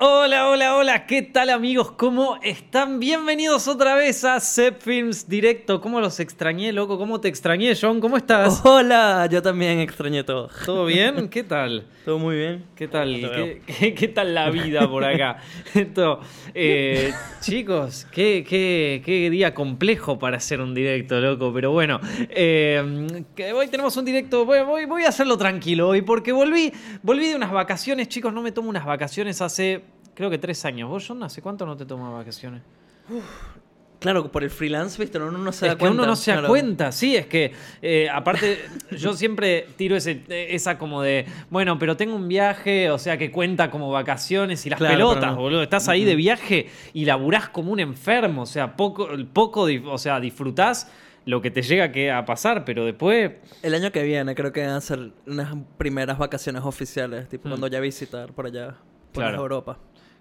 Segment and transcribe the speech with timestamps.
[0.00, 1.92] Hola, hola, hola, ¿qué tal amigos?
[1.92, 2.98] ¿Cómo están?
[2.98, 5.80] Bienvenidos otra vez a Zep Films Directo.
[5.80, 6.98] ¿Cómo los extrañé, loco?
[6.98, 8.00] ¿Cómo te extrañé, John?
[8.00, 8.60] ¿Cómo estás?
[8.64, 10.50] Hola, yo también extrañé todo.
[10.66, 11.28] ¿Todo bien?
[11.28, 11.86] ¿Qué tal?
[12.04, 12.64] Todo muy bien.
[12.74, 13.14] ¿Qué tal?
[13.14, 15.36] ¿Qué, qué- qué tal la vida por acá?
[15.74, 16.20] Esto,
[16.54, 21.52] eh, chicos, qué, qué- qué día complejo para hacer un directo, loco.
[21.52, 22.00] Pero bueno,
[22.30, 22.82] eh,
[23.54, 24.44] hoy tenemos un directo.
[24.46, 26.72] Voy, voy- voy a hacerlo tranquilo hoy porque volví,
[27.02, 28.32] volví de unas vacaciones, chicos.
[28.32, 29.82] No me tomo unas vacaciones hace,
[30.18, 30.90] creo que tres años.
[30.90, 32.62] ¿Vos, John, hace cuánto no te tomas vacaciones?
[34.00, 35.94] Claro, por el freelance, viste, uno no se da es que cuenta.
[36.02, 36.48] uno no se da claro.
[36.48, 37.52] cuenta, sí, es que
[37.82, 38.58] eh, aparte
[38.96, 43.32] yo siempre tiro ese, esa como de, bueno, pero tengo un viaje, o sea que
[43.32, 45.40] cuenta como vacaciones y las Claro, pelotas, no.
[45.40, 49.98] boludo, estás ahí de viaje y laburás como un enfermo, o sea, poco, poco, o
[49.98, 50.92] sea, disfrutás
[51.24, 54.60] lo que te llega que a pasar, pero después, El año que viene creo que
[54.64, 57.50] van a ser unas primeras vacaciones oficiales, tipo Mm.
[57.50, 58.76] cuando ya visitar por allá,
[59.12, 59.38] por Claro.
[59.38, 59.78] Europa.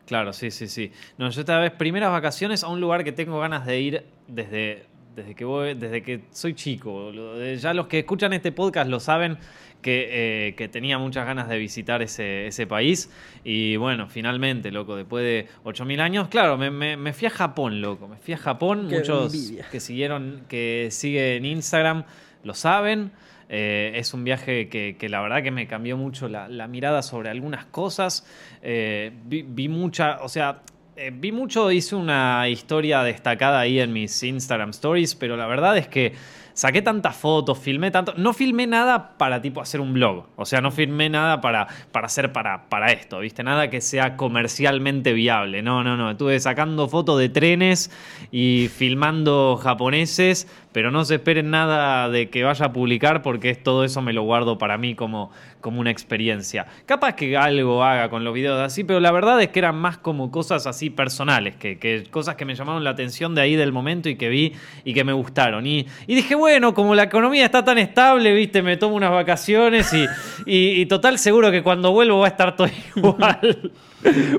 [0.08, 0.92] Claro, sí, sí, sí.
[1.20, 4.86] No, yo esta vez primeras vacaciones a un lugar que tengo ganas de ir desde,
[5.16, 7.12] desde que voy, desde que soy chico.
[7.14, 9.38] Eh, Ya los que escuchan este podcast lo saben
[9.82, 13.12] que, eh, que tenía muchas ganas de visitar ese, ese país.
[13.44, 17.80] Y bueno, finalmente, loco, después de 8.000 años, claro, me, me- me fui a Japón,
[17.82, 18.08] loco.
[18.08, 18.88] Me fui a Japón.
[18.90, 19.68] Qué Muchos envidia.
[19.72, 22.06] que siguieron, que siguen Instagram,
[22.44, 23.12] lo saben.
[23.50, 27.66] Eh, es un viaje que, la verdad que me cambió mucho la, mirada sobre algunas
[27.66, 28.26] cosas.
[28.62, 30.62] Eh, vi, vi mucha, o sea,
[31.00, 35.78] eh, vi mucho, hice una historia destacada ahí en mis Instagram stories, pero la verdad
[35.78, 36.14] es que
[36.58, 38.16] saqué tantas fotos, filmé tanto.
[38.18, 40.26] No filmé nada para tipo hacer un blog.
[40.36, 43.44] O sea, no filmé nada para, para hacer para, para esto, ¿viste?
[43.44, 45.62] Nada que sea comercialmente viable.
[45.62, 46.10] No, no, no.
[46.10, 47.92] Estuve sacando fotos de trenes
[48.32, 53.84] y filmando japoneses, pero no se esperen nada de que vaya a publicar porque todo
[53.84, 55.30] eso me lo guardo para mí como,
[55.62, 56.66] como una experiencia.
[56.88, 60.00] Capaz que algo haga con los videos así, pero la verdad es que eran más
[60.00, 63.72] como cosas así personales, que, que cosas que me llamaron la atención de ahí del
[63.72, 65.68] momento y que vi y que me gustaron.
[65.68, 69.94] Y, y dije, bueno, como la economía está tan estable, viste, me tomo unas vacaciones
[69.94, 70.06] y,
[70.46, 73.72] y- y total seguro que cuando vuelvo va a estar todo igual.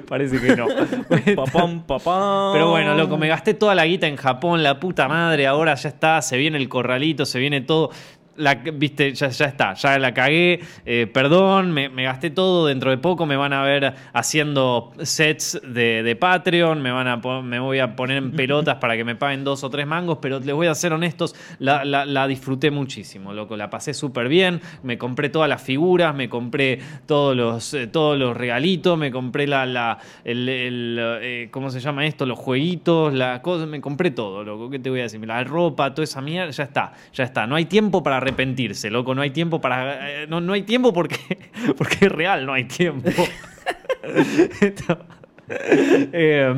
[0.09, 0.67] Parece que no.
[1.37, 2.53] Papam, papam.
[2.53, 5.89] Pero bueno, loco, me gasté toda la guita en Japón, la puta madre, ahora ya
[5.89, 7.91] está, se viene el corralito, se viene todo.
[8.39, 12.91] La, viste, ya, ya está, ya la cagué, eh, perdón, me, me gasté todo, dentro
[12.91, 17.59] de poco me van a ver haciendo sets de, de Patreon, me, van a, me
[17.59, 20.55] voy a poner en pelotas para que me paguen dos o tres mangos, pero les
[20.55, 24.99] voy a ser honestos, la, la- la disfruté muchísimo, loco, la pasé súper bien, me
[24.99, 29.67] compré todas las figuras, me compré todos los, eh, todos los regalitos, me compré la,
[29.67, 32.25] la el, el, eh, ¿cómo se llama esto?
[32.25, 35.19] Los jueguitos, la cosa, me compré todo, loco, ¿qué te voy a decir?
[35.27, 39.15] La ropa, toda esa mierda, ya está, ya está, no hay tiempo para arrepentirse, loco,
[39.15, 41.19] no hay tiempo para, eh, no, no hay tiempo porque,
[41.77, 43.11] porque es real, no hay tiempo.
[44.61, 44.99] Esto-
[45.51, 46.55] Eh,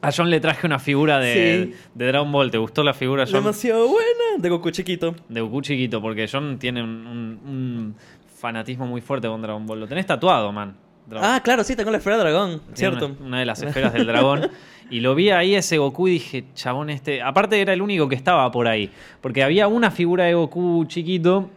[0.00, 1.74] a John le traje una figura de, Sí.
[1.94, 2.50] de Dragon Ball.
[2.50, 3.42] ¿Te gustó la figura, John?
[3.42, 5.14] Demasiado buena, de Goku chiquito.
[5.28, 7.94] De Goku chiquito, porque John tiene un, un- un
[8.36, 9.80] fanatismo muy fuerte con Dragon Ball.
[9.80, 10.76] Lo tenés tatuado, man.
[11.08, 13.06] Dragon- Ah, claro, sí, tengo la esfera de dragón, tiene cierto.
[13.06, 14.48] Una, una de las esferas del dragón.
[14.90, 17.22] Y lo vi ahí ese Goku y dije, chabón, este.
[17.22, 18.90] Aparte era el único que estaba por ahí.
[19.20, 21.50] Porque había una figura de Goku chiquito.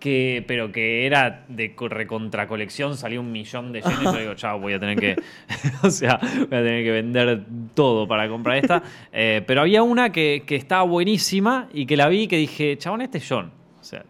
[0.00, 4.02] Que, pero que era de co- recontra colección, salió un millón de yenes.
[4.02, 5.16] Yo digo, chao, voy a tener que.
[5.82, 7.42] o sea, voy a tener que vender
[7.72, 8.82] todo para comprar esta.
[9.12, 12.76] Eh, pero había una que, que estaba buenísima y que la vi y que dije,
[12.76, 13.50] chabón, este es John.
[13.80, 14.04] O sea,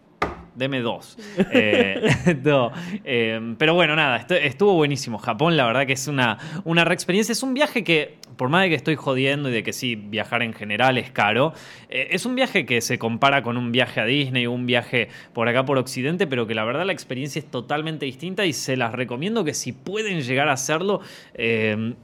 [0.55, 1.17] deme dos.
[1.53, 2.01] Eh,
[2.45, 2.71] no,
[3.05, 5.19] eh, pero bueno, nada, estu- estuvo buenísimo.
[5.19, 7.33] Japón, la verdad que es una, una re experiencia.
[7.33, 10.43] Es un viaje que, por más de que estoy jodiendo y de que sí, viajar
[10.43, 11.53] en general es caro,
[11.89, 15.09] eh, es un viaje que se compara con un viaje a Disney o un viaje
[15.33, 18.77] por acá por Occidente, pero que la verdad la experiencia es totalmente distinta y se
[18.77, 21.01] las recomiendo que si pueden llegar a hacerlo,
[21.35, 21.95] eh,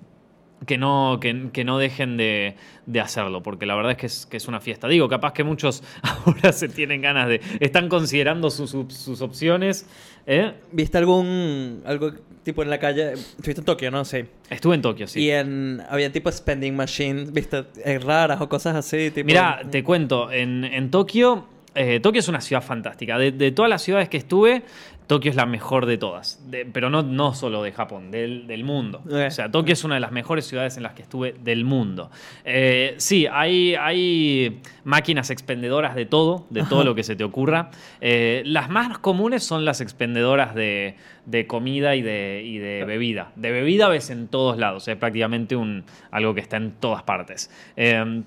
[0.67, 2.55] que no, que, que no dejen de,
[2.87, 4.89] de hacerlo, porque la verdad es que, es que es una fiesta.
[4.89, 7.41] Digo, capaz que muchos ahora se tienen ganas de.
[7.61, 9.87] están considerando sus, sus- sus opciones.
[10.27, 10.53] ¿eh?
[10.73, 12.13] ¿Viste algún, algo
[12.43, 13.13] tipo en la calle?
[13.15, 14.27] Estuviste en Tokio, no sé.
[14.51, 15.21] Estuve en Tokio, sí.
[15.23, 19.27] Y en, había tipo spending machines, viste, eh, raras o cosas así, tipo...
[19.27, 23.17] Mira, te cuento, en, en Tokio, eh, Tokio es una ciudad fantástica.
[23.19, 24.63] De, de todas las ciudades que estuve,
[25.11, 26.41] Tokio es la mejor de todas.
[26.53, 29.03] De- pero no, no solo de Japón, del, del mundo.
[29.11, 29.27] Eh.
[29.27, 32.13] O sea, Tokio es una de las mejores ciudades en las que estuve del mundo.
[32.45, 37.73] Eh, sí, hay, hay máquinas expendedoras de todo, de todo lo que se te ocurra.
[38.01, 40.95] Eh, las más comunes son las expendedoras de,
[41.27, 43.33] de comida y de, y de bebida.
[43.35, 45.83] De bebida ves en todos lados, es prácticamente un,
[46.13, 47.51] algo que está en todas partes.
[47.77, 48.23] Eh,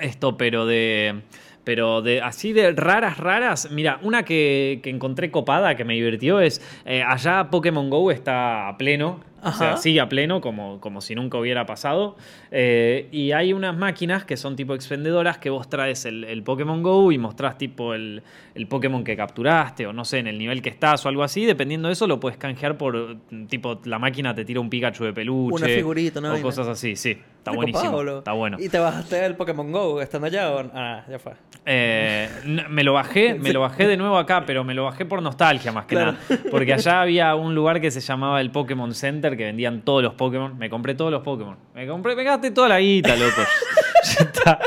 [0.00, 1.22] esto, pero de.
[1.64, 3.70] Pero de así de raras, raras.
[3.70, 6.60] Mira, una que, que encontré copada, que me divirtió, es.
[6.84, 9.20] eh, allá Pokémon Go está a pleno.
[9.44, 9.76] O sea, Ajá.
[9.76, 12.16] sigue a pleno como, como si nunca hubiera pasado.
[12.50, 16.82] Eh, y hay unas máquinas que son tipo expendedoras que vos traes el, el Pokémon
[16.82, 18.22] Go y mostrás tipo el,
[18.54, 21.44] el Pokémon que capturaste o no sé, en el nivel que estás o algo así.
[21.44, 23.16] Dependiendo de eso lo puedes canjear por
[23.48, 25.54] tipo la máquina te tira un Pikachu de peluche.
[25.56, 27.18] Una figurita, una O cosas así, sí.
[27.38, 28.00] Está buenísimo.
[28.02, 28.56] Está bueno.
[28.58, 30.70] ¿Y te bajaste el Pokémon Go estando allá o...?
[30.72, 31.32] Ah, ya fue.
[31.66, 32.26] Eh,
[32.70, 35.70] me lo bajé, me lo bajé de nuevo acá, pero me lo bajé por nostalgia
[35.70, 36.12] más que Claro.
[36.12, 36.40] nada.
[36.50, 40.14] Porque allá había un lugar que se llamaba el Pokémon Center que vendían todos los
[40.14, 40.56] Pokémon.
[40.58, 41.56] Me compré todos los Pokémon.
[41.74, 43.42] Me compré, me gasté toda la guita, loco.
[44.04, 44.58] ya está.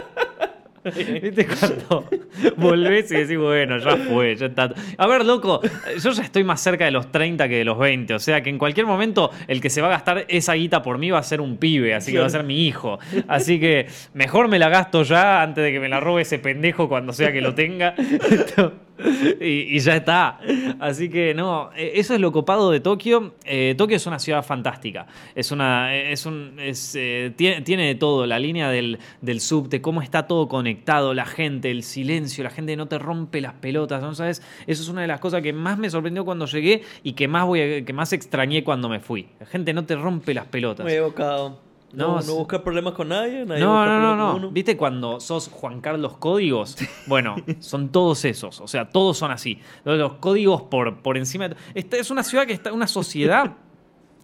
[1.21, 2.05] ¿Viste cuando
[2.55, 4.73] volvés y decís, bueno, ya fue, ya está?
[4.97, 5.61] A ver, loco,
[6.01, 8.13] yo ya estoy más cerca de los 30 que de los 20.
[8.13, 10.97] O sea que en cualquier momento el que se va a gastar esa guita por
[10.97, 12.99] mí va a ser un pibe, así que va a ser mi hijo.
[13.27, 16.87] Así que mejor me la gasto ya antes de que me la robe ese pendejo
[16.87, 17.95] cuando sea que lo tenga.
[19.39, 20.39] Y, ya está.
[20.79, 23.35] Así que no, eh, eso es lo copado de Tokio.
[23.45, 25.05] Eh, Tokio es una ciudad fantástica.
[25.35, 28.25] Es una, es un, eh, tiene, tiene de todo.
[28.25, 32.75] La línea del, del subte, cómo está todo conectado, la gente, el silencio, la gente
[32.75, 34.41] no te rompe las pelotas, ¿no sabes?
[34.65, 37.45] Eso es una de las cosas que más me sorprendió cuando llegué y que más
[37.45, 39.27] voy a- que más extrañé cuando me fui.
[39.39, 40.83] La gente no te rompe las pelotas.
[40.85, 41.66] Muy evocado.
[41.93, 43.45] No, No, no, busca problemas con nadie.
[43.45, 44.51] nadie No, busca no, no.
[44.51, 46.77] ¿Viste cuando sos Juan Carlos Códigos?
[47.07, 48.59] Bueno, son todos esos.
[48.61, 49.59] O sea, todos son así.
[49.85, 51.55] Los, los códigos por, por encima de.
[51.73, 53.55] Esta es una ciudad que está, una sociedad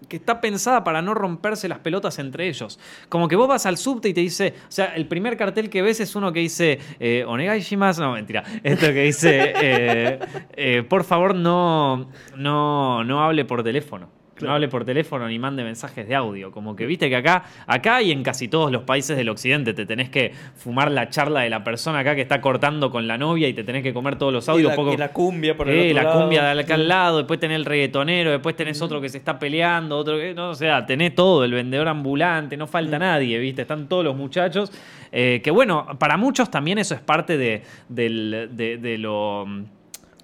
[0.09, 2.77] que está pensada para no romperse las pelotas entre ellos.
[3.07, 5.81] Como que vos vas al subte y te dice, o sea, el primer cartel que
[5.81, 10.19] ves es uno que dice, eh, Onegai shimasu", no, mentira, esto que dice, eh,
[10.57, 14.09] eh, por favor no, no, no hable por teléfono.
[14.41, 16.51] No hable por teléfono ni mande mensajes de audio.
[16.51, 19.85] Como que viste que acá, acá y en casi todos los países del occidente te
[19.85, 23.47] tenés que fumar la charla de la persona acá que está cortando con la novia
[23.47, 24.69] y te tenés que comer todos los Y audios.
[24.71, 26.21] la, poco- y la cumbia por el eh, otro la lado.
[26.21, 29.37] cumbia de acá al lado, después tenés el reggaetonero, después tenés otro que se está
[29.37, 30.33] peleando, otro que.
[30.33, 33.61] No, o sea, tenés todo, el vendedor ambulante, no falta nadie, ¿viste?
[33.61, 34.71] Están todos los muchachos.
[35.11, 39.45] eh, que bueno, para muchos también eso es parte de, del- de- de lo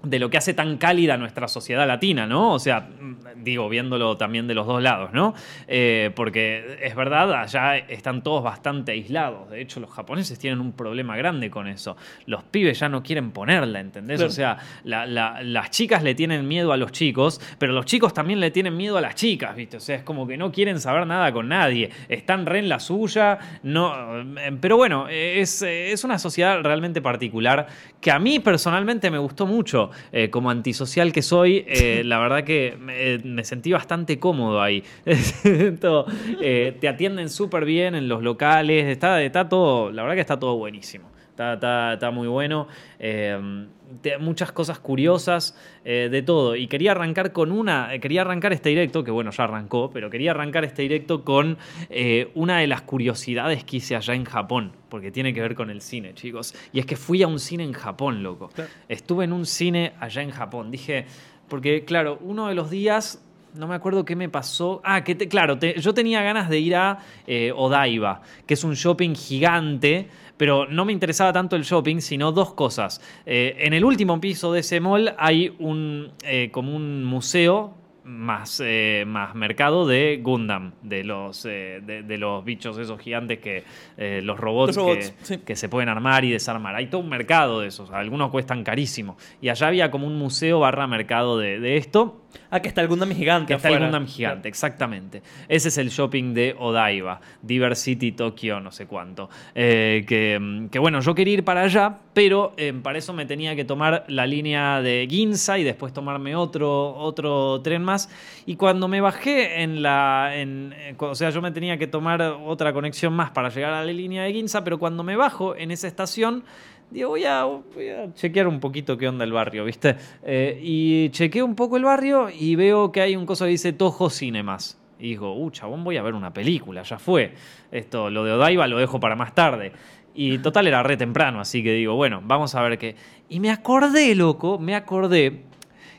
[0.02, 2.54] de lo que hace tan cálida nuestra sociedad latina, ¿no?
[2.54, 2.88] O sea,
[3.36, 5.34] digo, viéndolo también de los dos lados, ¿no?
[5.68, 9.50] Eh, porque es verdad, allá están todos bastante aislados.
[9.50, 11.96] De hecho, los japoneses tienen un problema grande con eso.
[12.26, 14.16] Los pibes ya no quieren ponerla, ¿entendés?
[14.18, 14.30] Claro.
[14.30, 18.14] O sea, la- la- las chicas le tienen miedo a los chicos, pero los chicos
[18.14, 19.76] también le tienen miedo a las chicas, ¿viste?
[19.76, 21.90] O sea, es como que no quieren saber nada con nadie.
[22.08, 24.20] Están re en la suya, no...
[24.38, 27.66] eh, Pero bueno, es, es una sociedad realmente particular
[28.00, 29.89] que a mí personalmente me gustó mucho.
[30.12, 34.82] Eh, como antisocial que soy, eh, la verdad que me, me sentí bastante cómodo ahí.
[35.80, 36.06] Todo,
[36.40, 40.38] eh, te atienden súper bien en los locales, está, está todo, la verdad que está
[40.38, 41.10] todo buenísimo.
[41.40, 42.68] Está, está- está muy bueno.
[42.98, 43.66] eh,
[44.02, 45.56] te- muchas cosas curiosas
[45.86, 46.54] eh, de todo.
[46.54, 47.94] Y quería arrancar con una.
[47.94, 51.56] eh, Quería arrancar este directo, que bueno, ya arrancó, pero quería arrancar este directo con
[51.88, 54.72] eh, una de las curiosidades que hice allá en Japón.
[54.90, 56.54] Porque tiene que ver con el cine, chicos.
[56.74, 58.48] Y es que fui a un cine en Japón, loco.
[58.48, 58.70] Claro.
[58.90, 60.70] Estuve en un cine allá en Japón.
[60.70, 61.06] Dije.
[61.48, 64.80] Porque, claro, uno de los días no me acuerdo qué me pasó.
[64.84, 68.62] Ah, que te- claro, te- yo tenía ganas de ir a eh, Odaiba, que es
[68.62, 70.06] un shopping gigante,
[70.40, 73.02] pero no me interesaba tanto el shopping, sino dos cosas.
[73.26, 78.62] Eh, en el último piso de ese mall hay un eh, como un museo más,
[78.64, 83.64] eh, más mercado de Gundam, de los, eh, de, de los bichos esos gigantes que
[83.98, 85.38] eh, los robots, Los robots, que, sí.
[85.44, 86.74] que se pueden armar y desarmar.
[86.74, 89.18] Hay todo un mercado de esos, algunos cuestan carísimo.
[89.40, 92.22] Y allá había como un museo barra mercado de, de esto.
[92.50, 93.78] Ah, que está el Gundam gigante Que está el.
[93.80, 95.22] Gundam gigante, exactamente.
[95.48, 99.28] Ese es el shopping de Odaiba, Diversity Tokyo, no sé cuánto.
[99.54, 103.54] Eh, que, que bueno, yo quería ir para allá, pero eh, para eso me tenía
[103.56, 108.08] que tomar la línea de Ginza y después tomarme otro, otro tren más.
[108.46, 110.30] Y cuando me bajé en la.
[110.34, 113.84] en- eh, o sea, yo me tenía que tomar otra conexión más para llegar a
[113.84, 116.44] la línea de Ginza, pero cuando me bajo en esa estación.
[116.90, 119.96] Digo, voy a, voy a chequear un poquito qué onda el barrio, ¿viste?
[120.24, 123.72] Eh, y chequeo un poco el barrio y veo que hay un coso que dice
[123.72, 124.76] Toho Cinemas.
[124.98, 127.32] Y digo, uh, chabón, voy a ver una película, ya fue.
[127.70, 129.72] Esto, lo de Odaiba lo dejo para más tarde.
[130.14, 132.96] Y total era re temprano, así que digo, bueno, vamos a ver qué.
[133.28, 135.44] Y me acordé, loco, me acordé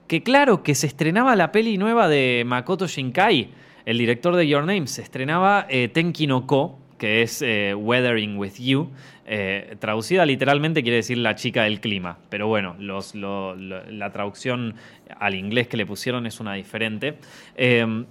[0.08, 3.50] que claro, que se estrenaba la peli nueva de Makoto Shinkai,
[3.86, 8.38] el director de Your Name, se estrenaba eh, Tenki no Ko, que es eh, Weathering
[8.38, 8.92] with You.
[9.26, 14.12] eh, traducida literalmente quiere decir la chica del clima, pero bueno, los, lo- lo- la
[14.12, 14.76] traducción
[15.20, 17.16] al inglés que le pusieron es una diferente.
[17.56, 18.06] Eh,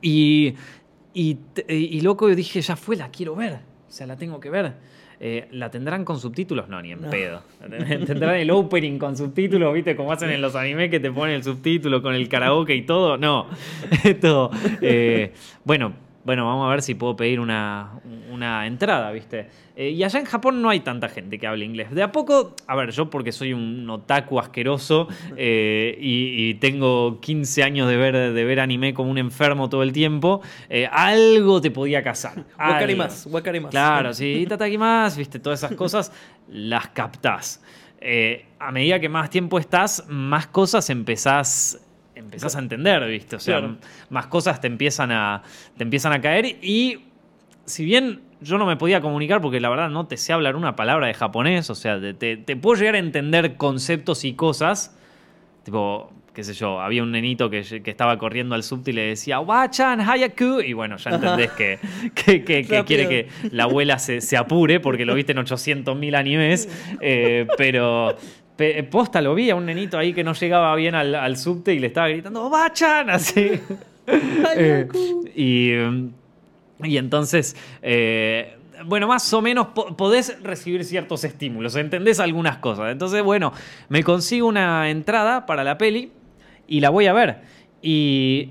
[0.00, 0.54] y,
[1.12, 1.36] y,
[1.68, 3.52] y loco, dije, ya fue, la quiero ver.
[3.86, 4.72] O sea, la tengo que ver.
[5.20, 6.68] Eh, ¿La tendrán con subtítulos?
[6.70, 7.42] No, ni en pedo.
[8.06, 9.74] ¿Tendrán el opening con subtítulos?
[9.74, 9.94] ¿Viste?
[9.94, 13.16] Como hacen en los animes que te ponen el subtítulo con el karaoke y todo.
[13.18, 13.46] No.
[14.04, 14.50] Esto.
[14.80, 15.32] eh,
[15.64, 15.92] bueno,
[16.26, 18.00] bueno, vamos a ver si puedo pedir una,
[18.32, 19.48] una entrada, ¿viste?
[19.76, 21.92] Eh, y allá en Japón no hay tanta gente que hable inglés.
[21.92, 25.06] De a poco, a ver, yo porque soy un otaku asqueroso
[25.36, 29.84] eh, y, y tengo 15 años de ver, de ver anime como un enfermo todo
[29.84, 32.44] el tiempo, eh, algo te podía casar.
[32.58, 33.70] Wakarimas, wakarimas.
[33.70, 36.10] Claro, sí, tatakimas, viste, todas esas cosas
[36.48, 37.62] las captás.
[38.58, 41.85] A medida que más tiempo estás, más cosas empezás
[42.26, 43.36] empezás a entender, ¿viste?
[43.36, 43.76] O sea, Claro.
[44.10, 45.42] más cosas te empiezan a
[45.76, 46.98] te empiezan a caer y
[47.64, 50.76] si bien yo no me podía comunicar porque la verdad no te sé hablar una
[50.76, 54.94] palabra de japonés, o sea, te, te- puedo llegar a entender conceptos y cosas,
[55.64, 59.02] tipo, qué sé yo, había un nenito que, que estaba corriendo al subte y le
[59.06, 61.78] decía, Wachan, Hayaku, y bueno, ya entendés que,
[62.14, 66.68] que, quiere que la abuela se, se apure porque lo viste en 800.000 animes,
[67.00, 68.16] eh, pero...
[68.90, 71.78] Posta lo vi a un nenito ahí que no llegaba bien al, al subte y
[71.78, 73.10] le estaba gritando ¡Bachan!
[73.10, 73.60] así.
[74.56, 74.86] Eh,
[75.34, 75.72] y,
[76.88, 82.92] y entonces, eh, bueno, más o menos po- podés recibir ciertos estímulos, entendés algunas cosas.
[82.92, 83.52] Entonces, bueno,
[83.88, 86.12] me consigo una entrada para la peli
[86.68, 87.38] y la voy a ver.
[87.82, 88.50] Y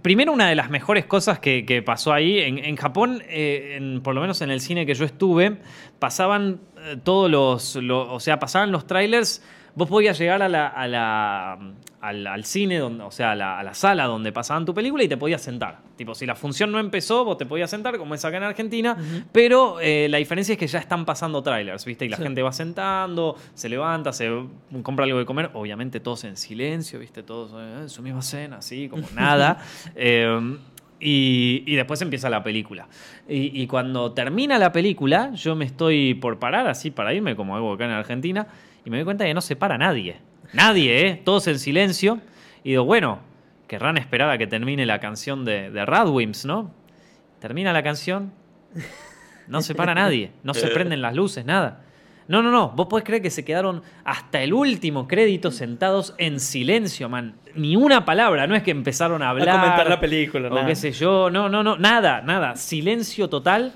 [0.00, 4.14] primero una de las mejores cosas que, que pasó ahí, en, Japón, eh, en- por
[4.14, 5.58] lo menos en el cine que yo estuve,
[5.98, 9.42] pasaban eh, todos los, lo- o sea, pasaban los trailers.
[9.74, 11.58] Vos podías llegar a la, a la-
[12.02, 15.04] al, al cine, donde, o sea, a la, a la sala donde pasaban tu película
[15.04, 15.78] y te podías sentar.
[15.96, 18.96] Tipo, si la función no empezó, vos te podías sentar, como es acá en Argentina,
[19.30, 22.04] pero eh, la diferencia es que ya están pasando trailers, ¿viste?
[22.04, 22.24] Y la Sí.
[22.24, 24.30] gente va sentando, se levanta, se
[24.82, 27.22] compra algo de comer, obviamente todos en silencio, ¿viste?
[27.22, 29.58] Todos eh, en su misma cena, así, como nada.
[29.94, 30.56] Eh,
[30.98, 32.88] y, y después empieza la película.
[33.28, 37.56] Y, y cuando termina la película, yo me estoy por parar así para irme, como
[37.56, 38.46] hago acá en Argentina,
[38.84, 40.16] y me doy cuenta que no se para nadie.
[40.52, 41.22] Nadie, ¿eh?
[41.24, 42.20] Todos en silencio.
[42.64, 43.20] Y digo, bueno,
[43.68, 46.70] querrán esperar a que termine la canción de, de Radwimps, ¿no?
[47.40, 48.32] Termina la canción,
[49.48, 51.80] no se para nadie, no se prenden las luces, nada.
[52.28, 56.38] No, no, no, vos podés creer que se quedaron hasta el último crédito sentados en
[56.38, 57.34] silencio, man.
[57.56, 59.58] Ni una palabra, no es que empezaron a A hablar.
[59.60, 60.66] comentar la película, O nada.
[60.66, 62.54] qué sé yo, no, no, no, nada, nada.
[62.54, 63.72] Silencio total.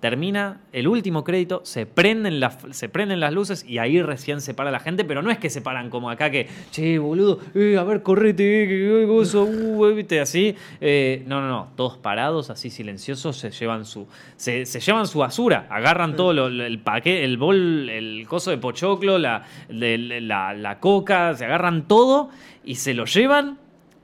[0.00, 4.54] Termina el último crédito, se prenden, las, se prenden las luces y ahí recién se
[4.54, 7.76] para la gente, pero no es que se paran como acá que, che, boludo, eh,
[7.76, 10.54] a ver, correte, eh, que eh, gozo, uh, eh", viste, así.
[10.80, 15.18] Eh, no, no, no, todos parados, así silenciosos, se llevan su, se, se llevan su
[15.18, 21.34] basura, agarran todo lo- el paquete, el bol, el coso de pochoclo, la, la coca,
[21.34, 22.30] se agarran todo
[22.64, 23.58] y se lo llevan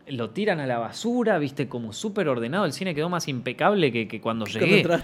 [0.08, 2.64] lo tiran a la basura, viste, como súper ordenado.
[2.64, 4.87] El cine quedó más impecable que, que cuando llegué.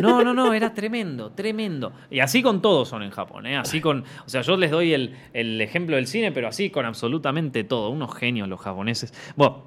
[0.00, 1.92] No, no, no, era tremendo, tremendo.
[2.08, 3.56] Y así con todos son en Japón, ¿eh?
[3.56, 4.04] Así con.
[4.24, 7.90] O sea, yo les doy el, el ejemplo del cine, pero así con absolutamente todo.
[7.90, 9.12] Unos genios los japoneses.
[9.34, 9.64] Bueno,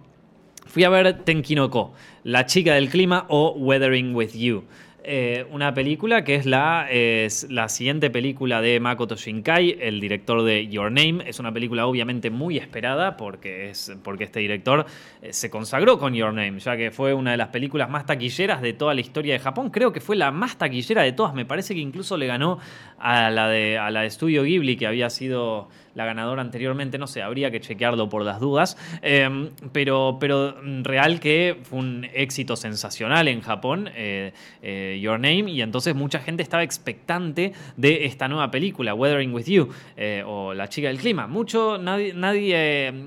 [0.65, 1.93] fui a ver Tenkinoko,
[2.23, 4.63] La chica del clima o Weathering with You.
[5.03, 10.43] Eh, una película que es la, es la siguiente película de Makoto Shinkai, el director
[10.43, 11.23] de Your Name.
[11.25, 14.85] Es una película obviamente muy esperada porque, es, porque este director
[15.23, 18.61] eh, se consagró con Your Name, ya que fue una de las películas más taquilleras
[18.61, 19.71] de toda la historia de Japón.
[19.71, 21.33] Creo que fue la más taquillera de todas.
[21.33, 22.59] Me parece que incluso le ganó
[22.99, 26.97] a la de, a la de Studio Ghibli, que había sido la ganadora anteriormente.
[26.97, 28.77] No sé, habría que chequearlo por las dudas.
[29.01, 35.51] Eh, pero, pero real que fue un éxito sensacional en Japón, eh, eh, Your Name,
[35.51, 40.53] y entonces mucha gente estaba expectante de esta nueva película, Weathering with You, eh, o
[40.53, 41.27] La chica del clima.
[41.27, 43.05] Mucho, nadie, nadie eh,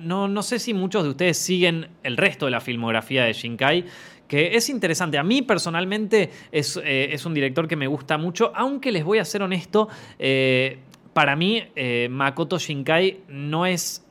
[0.00, 3.84] no, no sé si muchos de ustedes siguen el resto de la filmografía de Shinkai.
[4.26, 5.18] Que es interesante.
[5.18, 9.24] A mí personalmente es, es un director que me gusta mucho, aunque les voy a
[9.24, 9.88] ser honesto,
[11.14, 14.06] para mí eh, Makoto Shinkai no es,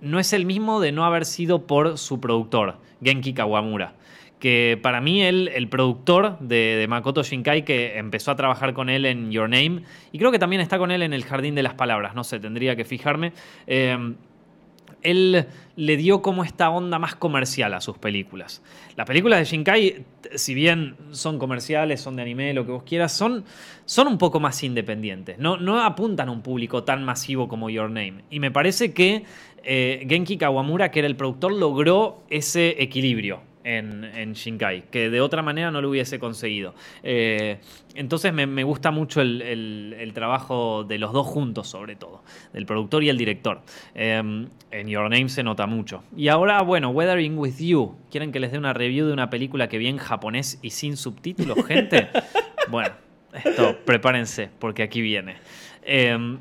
[0.00, 3.94] no es el mismo de no haber sido por su productor, Genki Kawamura.
[4.40, 9.06] Que para mí él, el productor de, Makoto Shinkai, que empezó a trabajar con él
[9.06, 11.74] en Your Name, y creo que también está con él en El Jardín de las
[11.74, 13.32] Palabras, no sé, tendría que fijarme.
[13.66, 13.96] eh,
[15.04, 15.46] él
[15.76, 18.62] le dio como esta onda más comercial a sus películas.
[18.96, 23.12] Las películas de Shinkai, si bien son comerciales, son de anime, lo que vos quieras,
[23.12, 23.44] son,
[23.84, 25.38] son un poco más independientes.
[25.38, 28.24] No, no apuntan a un público tan masivo como Your Name.
[28.30, 29.24] Y me parece que
[29.62, 35.20] eh, Genki Kawamura, que era el productor, logró ese equilibrio en, en Shinkai, que de
[35.20, 36.74] otra manera no lo hubiese conseguido.
[37.02, 37.58] Eh,
[37.94, 42.22] entonces me, me gusta mucho el, el- el trabajo de los dos juntos, sobre todo,
[42.52, 43.62] del productor y el director.
[43.94, 46.04] Eh, en Your Name se nota mucho.
[46.16, 47.96] Y ahora, bueno, Weathering with You.
[48.10, 50.96] ¿Quieren que les dé una review de una película que vi en japonés y sin
[50.96, 52.08] subtítulos, gente?
[52.70, 52.94] Bueno,
[53.32, 55.36] esto, prepárense, porque aquí viene.
[55.84, 56.38] Em,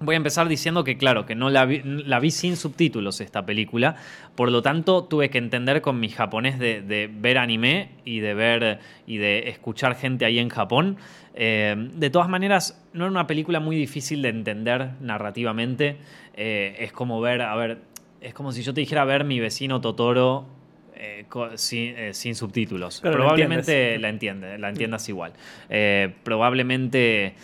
[0.00, 3.96] voy a empezar diciendo que, claro, que no la vi, sin subtítulos esta película.
[4.34, 8.80] Por lo tanto, tuve que entender con mi japonés de, ver anime y de ver
[9.06, 10.96] y de escuchar gente ahí en Japón.
[11.34, 15.96] Em, de todas maneras, no era una película muy difícil de entender narrativamente.
[16.34, 17.78] Eh, es como ver, a ver,
[18.20, 20.46] es como si yo te dijera ver mi vecino Totoro
[20.96, 23.00] eh, sin, eh, sin subtítulos.
[23.02, 25.32] Pero probablemente la entiende, la entiendas igual.
[25.68, 27.34] Eh, probablemente,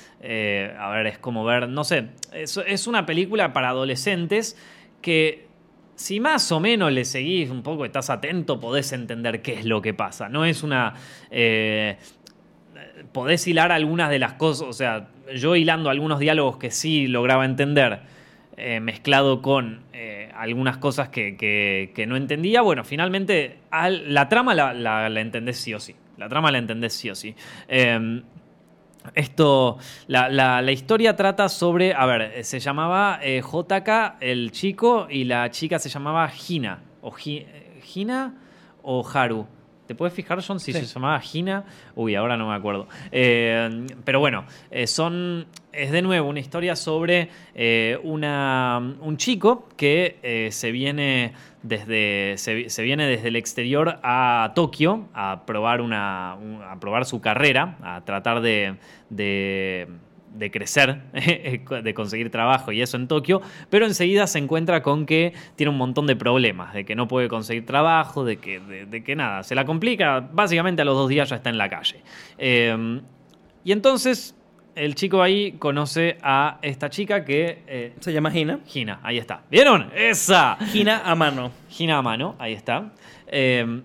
[0.79, 4.57] a ver, es como ver, no sé, es, es una película para adolescentes
[5.03, 5.47] que
[5.95, 9.83] si más o menos le seguís un poco, estás atento, podés entender qué es lo
[9.83, 10.31] que pasa.
[10.31, 10.95] No es una...
[11.31, 11.99] eh,
[13.13, 17.45] podés hilar algunas de las cosas, o sea, yo hilando algunos diálogos que sí lograba
[17.45, 18.01] entender,
[18.61, 21.37] eh, mezclado con eh, algunas cosas que,
[22.07, 25.95] no entendía, bueno, finalmente al- la trama la, la- entendés sí o sí.
[26.17, 27.35] La trama la entendés sí o sí.
[27.69, 28.23] Eh,
[29.15, 35.25] esto, la, historia trata sobre, a ver, eh, se llamaba eh, JK el chico y
[35.25, 36.83] la chica se llamaba Hina.
[37.03, 37.15] O
[37.95, 38.35] Hina
[38.83, 39.47] o Haru.
[39.91, 40.79] ¿Te puedes fijar, John, si Sí.
[40.79, 41.65] se llamaba Hina?
[41.97, 42.87] Uy, ahora no me acuerdo.
[43.11, 45.47] Eh, pero bueno, eh, son.
[45.73, 51.33] Es de nuevo una historia sobre eh, una, un chico que se viene
[51.65, 52.35] desde.
[52.39, 56.37] Se, se viene desde el exterior a Tokio a probar una.
[56.41, 58.77] un- a probar su carrera, a tratar de.
[59.09, 59.89] de
[60.35, 61.03] de crecer,
[61.83, 65.77] de conseguir trabajo y eso en Tokio, pero enseguida se encuentra con que tiene un
[65.79, 69.43] montón de problemas, de que no puede conseguir trabajo, de que, de, de que nada,
[69.43, 72.03] se la complica, básicamente a los dos días ya está en la calle.
[72.39, 73.01] Eh,
[73.65, 74.35] y entonces
[74.77, 77.63] el chico ahí conoce a esta chica que...
[77.67, 78.61] eh, Se llama Hina.
[78.67, 79.43] Gina, ahí está.
[79.51, 79.91] ¿Vieron?
[79.95, 80.57] Esa.
[80.73, 81.51] Hina a mano.
[81.69, 82.93] Gina a mano, ahí está.
[83.27, 83.83] Eh,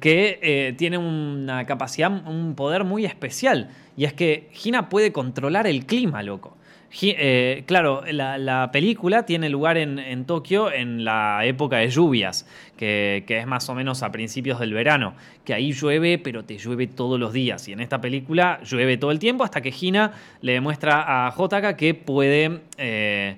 [0.00, 3.70] que eh, tiene una capacidad, un poder muy especial.
[3.96, 6.56] Y es que Gina puede controlar el clima, loco.
[7.02, 12.46] Eh, claro, la, la película tiene lugar en, en Tokio en la época de lluvias,
[12.76, 16.88] que, es más o menos a principios del verano, que ahí llueve, pero te llueve
[16.88, 17.68] todos los días.
[17.68, 21.76] Y en esta película llueve todo el tiempo hasta que Gina le demuestra a JK
[21.76, 23.36] que puede, eh,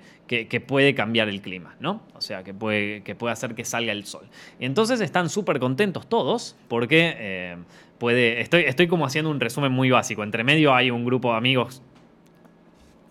[0.49, 2.03] que, puede cambiar el clima, ¿no?
[2.15, 4.27] O sea, que puede, que hacer que salga el sol.
[4.59, 7.57] Y entonces están súper contentos todos porque eh,
[7.99, 8.41] puede...
[8.41, 10.23] Estoy, estoy como haciendo un resumen muy básico.
[10.23, 11.83] Entre medio hay un grupo de amigos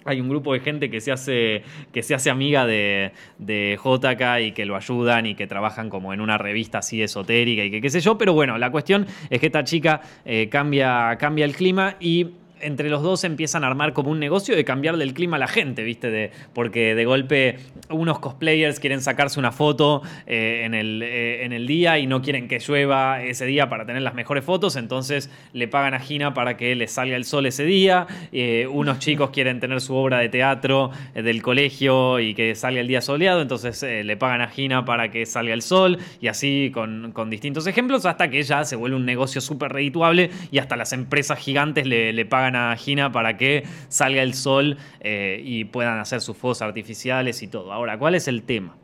[0.05, 4.47] hay un grupo de gente que se hace, que se hace amiga de, de JK
[4.47, 7.81] y que lo ayudan y que trabajan como en una revista así esotérica y que
[7.81, 8.17] qué sé yo.
[8.17, 12.31] Pero bueno, la cuestión es que esta chica eh, cambia, cambia el clima y
[12.61, 15.47] entre los dos empiezan a armar como un negocio de cambiarle el clima a la
[15.47, 16.09] gente, ¿viste?
[16.09, 17.57] De, porque de golpe
[17.89, 22.21] unos cosplayers quieren sacarse una foto eh, en, el, eh, en el día y no
[22.21, 26.33] quieren que llueva ese día para tener las mejores fotos, entonces le pagan a Gina
[26.33, 28.07] para que les salga el sol ese día.
[28.31, 32.87] Eh, unos chicos quieren tener su obra de teatro del colegio y que salga el
[32.87, 37.11] día soleado, entonces le pagan a Gina para que salga el sol y así con,
[37.11, 40.93] con distintos ejemplos hasta que ya se vuelve un negocio súper redituable y hasta las
[40.93, 45.99] empresas gigantes le, le pagan a Gina para que salga el sol eh, y puedan
[45.99, 47.71] hacer sus fuegos artificiales y todo.
[47.73, 48.75] Ahora, ¿cuál es el tema?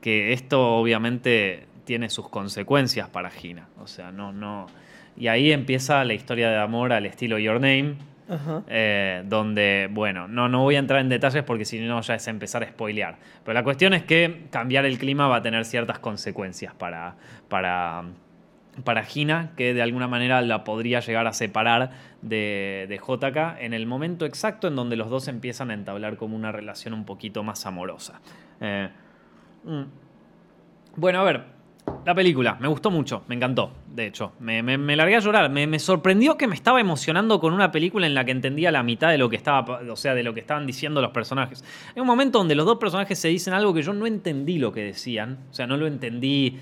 [0.00, 3.68] Que esto obviamente tiene sus consecuencias para Gina.
[3.80, 4.66] O sea, no, no.
[5.16, 7.96] Y ahí empieza la historia de amor al estilo Your Name.
[8.68, 12.28] Eh, donde, bueno, no, no voy a entrar en detalles porque si no ya es
[12.28, 13.16] empezar a spoilear.
[13.44, 17.16] Pero la cuestión es que cambiar el clima va a tener ciertas consecuencias para,
[17.48, 18.04] para,
[18.84, 21.90] para Gina, que de alguna manera la podría llegar a separar
[22.22, 26.36] de, de JK en el momento exacto en donde los dos empiezan a entablar como
[26.36, 28.20] una relación un poquito más amorosa.
[28.60, 28.88] Eh,
[29.64, 29.82] mm.
[30.96, 31.44] Bueno, a ver,
[32.04, 34.32] la película, me gustó mucho, me encantó, de hecho.
[34.40, 38.06] Me, me- largué a llorar, me, me sorprendió que me estaba emocionando con una película
[38.06, 40.40] en la que entendía la mitad de lo que estaba, o sea, de lo que
[40.40, 41.64] estaban diciendo los personajes.
[41.94, 44.72] Hay un momento donde los dos personajes se dicen algo que yo no entendí lo
[44.72, 46.58] que decían, o sea, no lo entendí,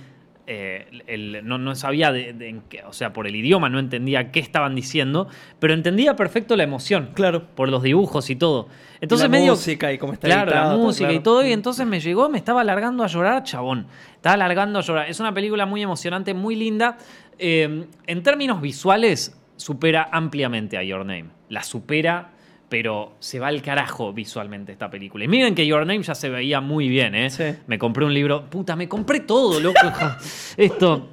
[0.51, 3.79] eh, el- no, no sabía, de, de en qué- o sea, por el idioma no
[3.79, 5.29] entendía qué estaban diciendo,
[5.61, 7.47] pero entendía perfecto la emoción, Claro.
[7.55, 8.69] por los dibujos y todo.
[9.01, 9.53] Entonces la medio...
[9.53, 12.63] música y cómo está Claro, la música y todo, y entonces me llegó, me estaba
[12.63, 13.87] alargando a llorar, chabón.
[14.17, 15.09] Estaba alargando a llorar.
[15.11, 16.97] Es una película muy emocionante, muy linda.
[17.39, 21.27] Eh, en términos visuales, supera ampliamente a Your Name.
[21.49, 22.31] La supera,
[22.69, 25.25] pero se va al carajo visualmente esta película.
[25.25, 27.31] Y miren que Your Name ya se veía muy bien, ¿eh?
[27.31, 27.45] Sí.
[27.67, 28.45] Me compré un libro.
[28.49, 29.81] Puta, me compré todo, loco.
[30.57, 31.11] Esto.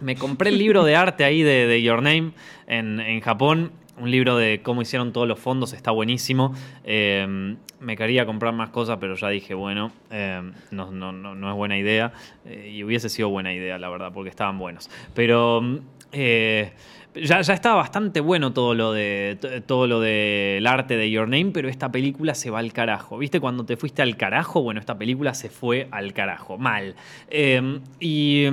[0.00, 2.32] Me compré el libro de arte ahí de, de Your Name
[2.66, 3.72] en, en Japón.
[3.98, 6.54] Un libro de cómo hicieron todos los fondos, está buenísimo.
[6.84, 11.50] Eh, me quería comprar más cosas, pero ya dije, bueno, eh, no, no, no, no
[11.50, 12.12] es buena idea.
[12.44, 14.90] Eh, y hubiese sido buena idea, la verdad, porque estaban buenos.
[15.14, 15.78] Pero, mm,
[16.12, 16.72] eh,
[17.14, 21.50] Ya, ya estaba bastante bueno todo lo de todo lo del arte de Your Name,
[21.52, 23.18] pero esta película se va al carajo.
[23.18, 24.62] ¿Viste cuando te fuiste al carajo?
[24.62, 26.94] Bueno, esta película se fue al carajo, mal.
[27.28, 28.44] Eh, y,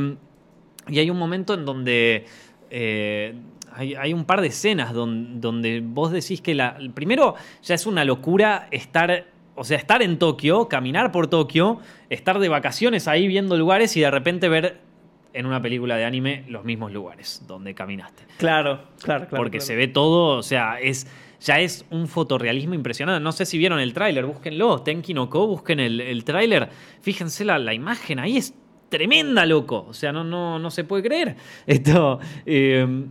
[0.87, 2.25] hay un momento en donde
[2.71, 3.35] eh,
[3.73, 6.79] hay, un par de escenas don- donde, vos decís que la.
[6.95, 9.25] Primero, ya es una locura estar.
[9.59, 14.01] O sea, estar en Tokio, caminar por Tokio, estar de vacaciones ahí viendo lugares y
[14.01, 14.86] de repente ver
[15.33, 18.23] en una película de anime los mismos lugares donde caminaste.
[18.37, 19.37] Claro, claro, claro.
[19.37, 19.65] Porque claro.
[19.65, 21.07] se ve todo, o sea, es.
[21.39, 23.23] Ya es un fotorrealismo impresionante.
[23.23, 24.81] No sé si vieron el tráiler, búsquenlo.
[24.81, 26.67] Tenki no Ko, busquen el, el tráiler.
[27.01, 28.55] Fíjense la, la imagen, ahí es
[28.89, 29.85] tremenda, loco.
[29.87, 31.35] O sea, no, no, no se puede creer.
[31.67, 32.19] Esto.
[32.47, 33.05] eh,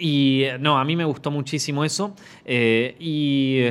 [0.00, 2.14] y no, a mí me gustó muchísimo eso.
[2.46, 3.66] eh, y.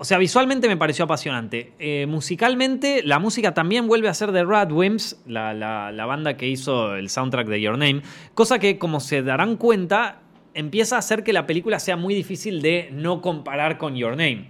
[0.00, 1.74] O sea, visualmente me pareció apasionante.
[1.78, 6.48] Eh, musicalmente, la música también vuelve a ser de Radwimps, la, la, la banda que
[6.48, 8.00] hizo el soundtrack de Your Name.
[8.32, 10.22] Cosa que, como se darán cuenta,
[10.54, 14.48] empieza a hacer que la película sea muy difícil de no comparar con Your Name.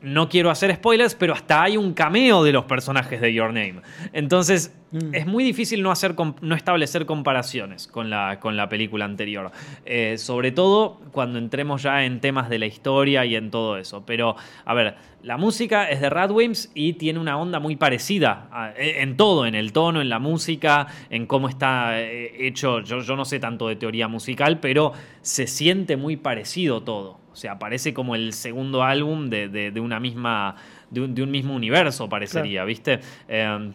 [0.00, 3.82] No quiero hacer spoilers, pero hasta hay un cameo de los personajes de Your Name.
[4.12, 5.14] Entonces, Mm.
[5.14, 9.50] es muy difícil no, hacer, no establecer comparaciones con la, con la película anterior.
[9.84, 14.06] Eh, sobre todo cuando entremos ya en temas de la historia y en todo eso.
[14.06, 14.34] Pero,
[14.64, 19.02] a ver, la música es de Radwimps y tiene una onda muy parecida a- eh,
[19.02, 22.80] en todo, en el tono, en la música, en cómo está eh, hecho.
[22.80, 27.20] Yo, yo no sé tanto de teoría musical, pero se siente muy parecido todo.
[27.38, 30.56] O sea, parece como el segundo álbum de, de- de una misma.
[30.90, 32.98] De un, de un mismo universo, parecería, ¿viste?
[33.28, 33.72] Eh,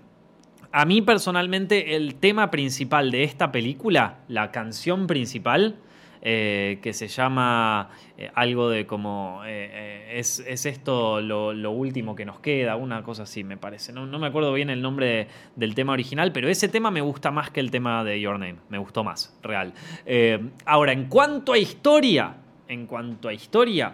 [0.74, 5.78] a mí personalmente el tema principal de esta película, la canción principal,
[6.24, 12.16] eh, que se llama eh, algo de como, eh, es, es esto lo, lo último
[12.16, 13.94] que nos queda, una cosa así me parece.
[13.94, 17.00] No, no me acuerdo bien el nombre de- del tema original, pero ese tema me
[17.02, 19.74] gusta más que el tema de Your Name, me gustó más, real.
[20.06, 22.38] Eh, ahora, en cuanto a historia,
[22.74, 23.94] en cuanto a historia,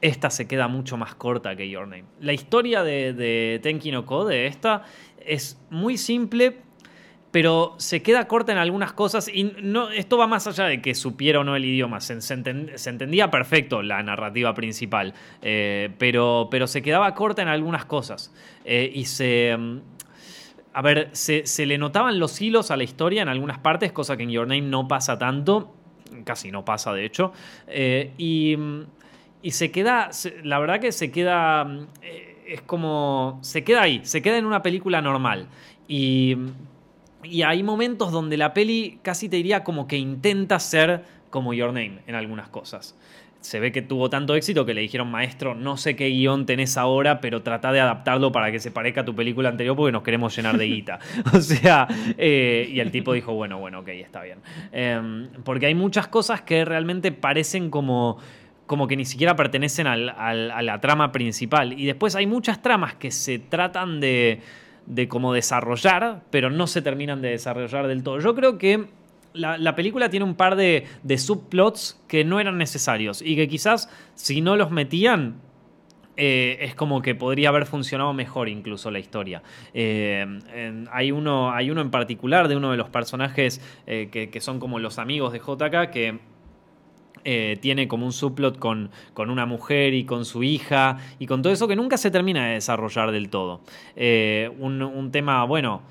[0.00, 2.04] esta se queda mucho más corta que Your Name.
[2.20, 4.82] La historia de, de Tenki no Ko, de esta,
[5.24, 6.58] es muy simple,
[7.30, 9.28] pero se queda corta en algunas cosas.
[9.32, 12.00] Y no, esto va más allá de que supiera o no el idioma.
[12.00, 17.42] Se, se enten- se entendía perfecto la narrativa principal, eh, pero, pero se quedaba corta
[17.42, 18.32] en algunas cosas.
[18.64, 19.56] Eh, y se.
[19.58, 19.78] mm,
[20.74, 24.16] A ver, se, se le notaban los hilos a la historia en algunas partes, cosa
[24.16, 25.74] que en Your Name no pasa tanto.
[26.24, 27.32] Casi no pasa, de hecho.
[27.66, 28.56] Eh, y.
[29.42, 30.10] y se queda,
[30.42, 31.66] la verdad que se queda,
[32.02, 35.48] eh, es como, se queda ahí, se queda en una película normal.
[35.88, 36.36] Y,
[37.22, 41.68] y hay momentos donde la peli casi te diría como que intenta ser como Your
[41.68, 42.96] Name en algunas cosas.
[43.46, 46.76] Se ve que tuvo tanto éxito que le dijeron, maestro, no sé qué guion tenés
[46.76, 50.02] ahora, pero trata de adaptarlo para que se parezca a tu película anterior porque nos
[50.02, 50.98] queremos llenar de guita.
[51.32, 51.86] o sea,
[52.18, 54.38] eh, y el tipo dijo, bueno, bueno, ok, está bien.
[54.72, 58.18] Em, porque hay muchas cosas que realmente parecen como
[58.66, 61.78] como que ni siquiera pertenecen al- a la trama principal.
[61.78, 64.40] Y después hay muchas tramas que se tratan de,
[64.86, 68.18] de como desarrollar, pero no se terminan de desarrollar del todo.
[68.18, 68.86] Yo creo que
[69.36, 73.88] la, la película tiene un par de, subplots que no eran necesarios y que quizás
[74.14, 75.40] si no los metían...
[76.16, 79.42] eh, es como que podría haber funcionado mejor incluso la historia.
[79.74, 80.24] Eh,
[80.90, 84.78] hay, uno, hay uno en particular de uno de los personajes eh, que, son como
[84.78, 86.18] los amigos de JK que
[87.60, 91.52] tiene como un subplot con, con una mujer y con su hija y con todo
[91.52, 93.62] eso que nunca se termina de desarrollar del todo.
[93.96, 95.82] Un tema, bueno,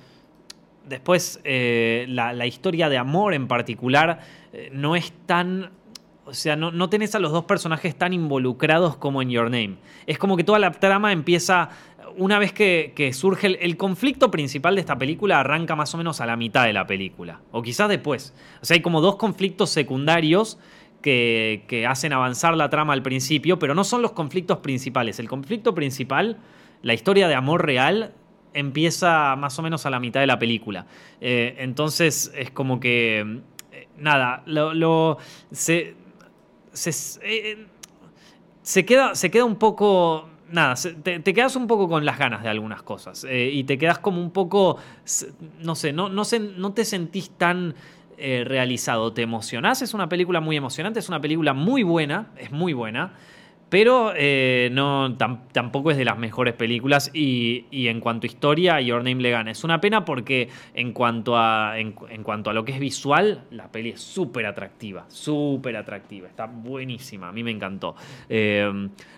[0.88, 4.20] después eh, la, historia de amor en particular
[4.54, 5.72] eh, no es tan...
[6.28, 9.76] O sea, no, no tenés a los dos personajes tan involucrados como en Your Name.
[10.08, 11.70] Es como que toda la trama empieza
[12.18, 16.26] una vez que, surge el, conflicto principal de esta película arranca más o menos a
[16.26, 17.42] la mitad de la película.
[17.52, 18.34] O quizás después.
[18.62, 20.58] O sea, hay como dos conflictos secundarios
[21.02, 25.20] que hacen avanzar la trama al principio, pero no son los conflictos principales.
[25.20, 26.38] El conflicto principal,
[26.82, 28.14] la historia de amor real,
[28.56, 30.88] empieza más o menos a la mitad de la película.
[31.22, 33.42] Eh, entonces es como que...
[33.72, 34.74] eh, Nada, lo...
[34.74, 35.18] lo-
[35.52, 35.96] se,
[37.22, 37.68] eh,
[38.62, 40.30] se queda, se queda un poco.
[40.52, 43.26] Nada, te, quedas un poco con las ganas de algunas cosas.
[43.30, 44.78] y te quedas como un poco.
[45.62, 46.24] No sé, no, no,
[46.58, 47.74] no te sentís tan
[48.18, 49.12] realizado.
[49.14, 49.82] Te emocionás.
[49.82, 51.00] Es una película muy emocionante.
[51.00, 52.28] Es una película muy buena.
[52.38, 53.14] Es muy buena.
[53.70, 57.12] Pero eh, no, tam- tampoco es de las mejores películas.
[57.14, 59.52] Y, en cuanto a historia, Your Name le gana.
[59.52, 63.44] Es una pena porque en cuanto a, en, en cuanto a lo que es visual,
[63.52, 65.06] la peli es súper atractiva.
[65.08, 66.28] Súper atractiva.
[66.28, 67.30] Está buenísima.
[67.30, 67.96] A mí me encantó.
[68.30, 68.72] Eh,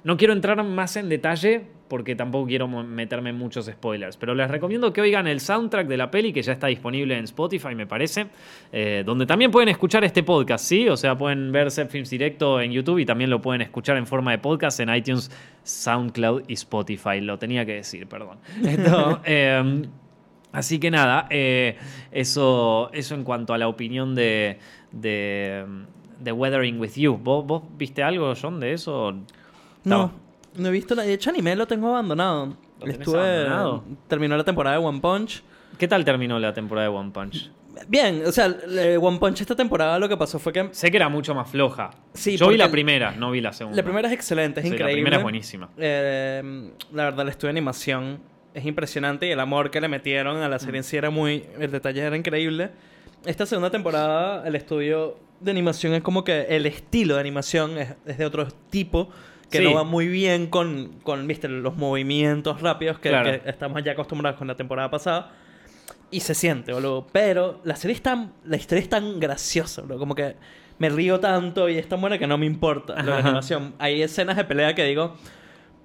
[0.04, 4.18] no quiero entrar más en detalle porque tampoco quiero meterme en muchos spoilers.
[4.18, 7.24] Pero les recomiendo que oigan el soundtrack de la peli, que ya está disponible en
[7.26, 8.28] Spotify, me parece.
[8.72, 10.88] eh, donde también pueden escuchar este podcast, ¿sí?
[10.90, 14.06] O sea, pueden ver Set Films directo en YouTube y también lo pueden escuchar en
[14.08, 15.32] forma de podcast en iTunes,
[15.64, 17.22] SoundCloud y Spotify.
[17.22, 18.38] Lo tenía que decir, perdón.
[18.66, 19.84] Esto, eh,
[20.54, 21.78] Así que nada, eh,
[22.12, 24.58] eso, eso en cuanto a la opinión de,
[24.92, 25.66] de,
[26.20, 27.18] de Weathering with You.
[27.18, 29.14] ¿Vos, ¿Vos viste algo, John, de eso?
[29.84, 30.12] No,
[30.58, 31.08] no he visto nada.
[31.08, 32.56] De hecho, anime lo tengo abandonado.
[32.82, 33.20] ¿Lo Estuve.
[33.20, 33.84] abandonado?
[34.08, 35.44] Terminó la temporada de One Punch.
[35.78, 37.52] ¿Qué tal terminó la temporada de One Punch?
[37.88, 38.48] Bien, o sea,
[39.00, 40.70] One Punch esta temporada lo que pasó fue que.
[40.72, 41.92] Sé que era mucho más floja.
[42.14, 43.78] Sí, Yo vi la primera, no vi la segunda.
[43.78, 44.94] La primera es excelente, es Sí, increíble.
[44.94, 45.70] La primera es buenísima.
[45.78, 48.20] Eh, la verdad, el estudio de animación
[48.54, 51.46] es impresionante y el amor que le metieron a la serie en sí era muy.
[51.60, 52.72] El detalle era increíble.
[53.26, 57.94] Esta segunda temporada, el estudio de animación es como que el estilo de animación es,
[58.08, 59.10] es de otro tipo
[59.50, 59.64] que Sí.
[59.64, 61.48] no va muy bien con, con ¿viste?
[61.48, 63.32] los movimientos rápidos que, Claro.
[63.32, 65.32] que estamos ya acostumbrados con la temporada pasada.
[66.12, 67.08] Y se siente, boludo.
[67.12, 68.34] Pero la serie es tan.
[68.46, 70.00] La historia es tan graciosa, boludo.
[70.00, 70.36] Como que
[70.80, 73.74] me río tanto y es tan buena que no me importa la animación.
[73.80, 75.16] Hay escenas de pelea que digo.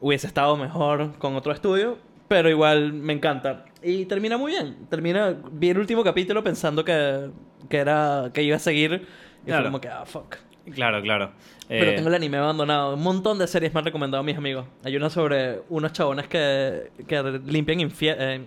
[0.01, 1.99] Hubiese estado mejor con otro estudio.
[2.29, 3.65] Pero igual me encanta.
[3.83, 4.87] Y termina muy bien.
[4.89, 5.37] Termina.
[5.53, 7.31] Vi el último capítulo pensando que,
[7.69, 8.31] que era.
[8.33, 9.07] que iba a seguir.
[9.43, 9.63] Y Claro.
[9.63, 10.37] fue como que, ah, fuck.
[10.75, 11.33] Claro, claro.
[11.69, 12.95] Pero Eh, tengo el anime abandonado.
[12.95, 14.67] Un montón de series me han recomendado mis amigos.
[14.85, 18.41] Hay una sobre unos chabones que, que limpian infie- eh,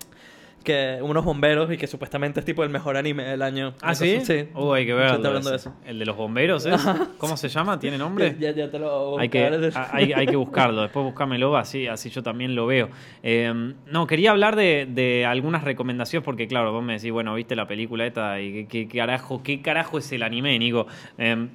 [0.63, 3.75] que unos bomberos y que supuestamente es tipo el mejor anime del año.
[3.81, 4.15] ¿Ah, sí?
[4.15, 4.47] cosa- Sí.
[4.55, 5.13] Uh, hay que verlo.
[5.15, 5.73] estoy hablando de eso.
[5.85, 6.75] ¿El de los bomberos es?
[7.19, 7.79] ¿Cómo se llama?
[7.79, 8.35] ¿Tiene nombre?
[8.39, 12.23] Ya, ya te lo Hay que, hay, hay que buscarlo, después búscamelo, así, así yo
[12.23, 12.89] también lo veo.
[13.21, 13.53] Eh,
[13.85, 17.67] no, quería hablar de, de algunas recomendaciones, porque claro, vos me decís, bueno, viste la
[17.67, 20.87] película esta y qué, qué carajo, qué carajo es el anime, Nico.
[21.19, 21.47] Eh,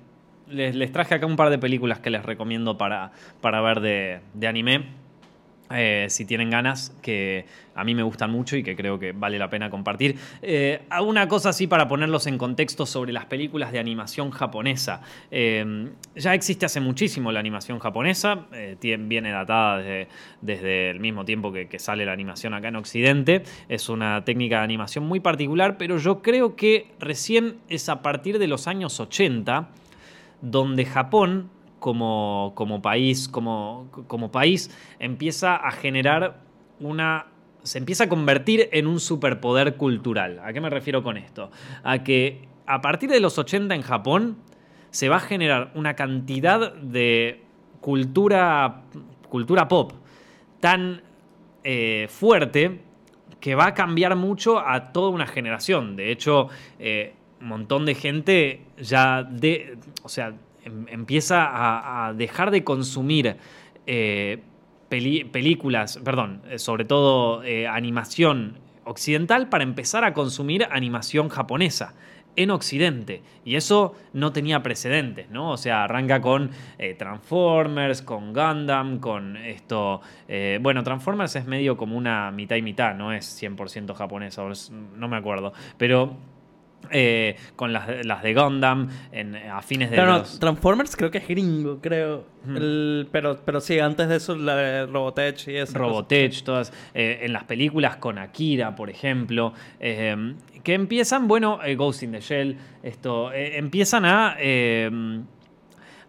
[0.51, 4.47] les, traje acá un par de películas que les recomiendo para, para ver de, de
[4.47, 4.85] anime.
[5.73, 9.39] eh, si tienen ganas, que a mí me gustan mucho y que creo que vale
[9.39, 10.17] la pena compartir.
[10.43, 15.01] Eh, una cosa así para ponerlos en contexto sobre las películas de animación japonesa.
[15.31, 20.09] Eh, ya existe hace muchísimo la animación japonesa, eh, tien- viene datada desde,
[20.41, 23.45] desde el mismo tiempo que, que sale la animación acá en Occidente.
[23.69, 28.41] Es una técnica de animación muy particular, pero yo creo que recién es a partir
[28.41, 29.69] de los años 80
[30.43, 36.41] donde Japón como, como país, como, como país, empieza a generar
[36.79, 37.27] una.
[37.63, 40.41] se empieza a convertir en un superpoder cultural.
[40.45, 41.51] ¿A qué me refiero con esto?
[41.83, 44.37] A que a partir de los 80 en Japón
[44.91, 47.43] se va a generar una cantidad de
[47.81, 48.83] cultura.
[49.29, 49.93] cultura pop
[50.61, 51.03] tan
[51.65, 52.81] eh, fuerte
[53.41, 55.97] que va a cambiar mucho a toda una generación.
[55.97, 56.49] De hecho,
[56.79, 63.37] eh, montón de gente ya de, o sea, em- empieza a, dejar de consumir
[63.87, 64.43] eh,
[64.89, 71.95] peli- películas, perdón, eh, sobre todo eh, animación occidental para empezar a consumir animación japonesa
[72.37, 73.23] en Occidente.
[73.45, 75.51] Y eso no tenía precedentes, ¿no?
[75.51, 76.51] O sea, arranca con
[76.97, 80.01] Transformers, con Gundam, con esto...
[80.61, 84.43] bueno, Transformers es medio como una mitad y mitad, no es 100% japonesa,
[84.97, 85.53] no me acuerdo.
[85.77, 86.17] Pero
[86.91, 90.23] eh, con las, de- las de Gundam en, a fines de Pero no.
[90.23, 92.25] Transformers creo que es gringo, creo.
[92.47, 95.79] El- pero, pero sí, antes de eso, la de Robotech y eso.
[95.79, 102.03] Robotech, todas, eh, en las películas con Akira, por ejemplo, eh, que empiezan, bueno, Ghost
[102.03, 104.37] in the Shell, esto, empiezan a,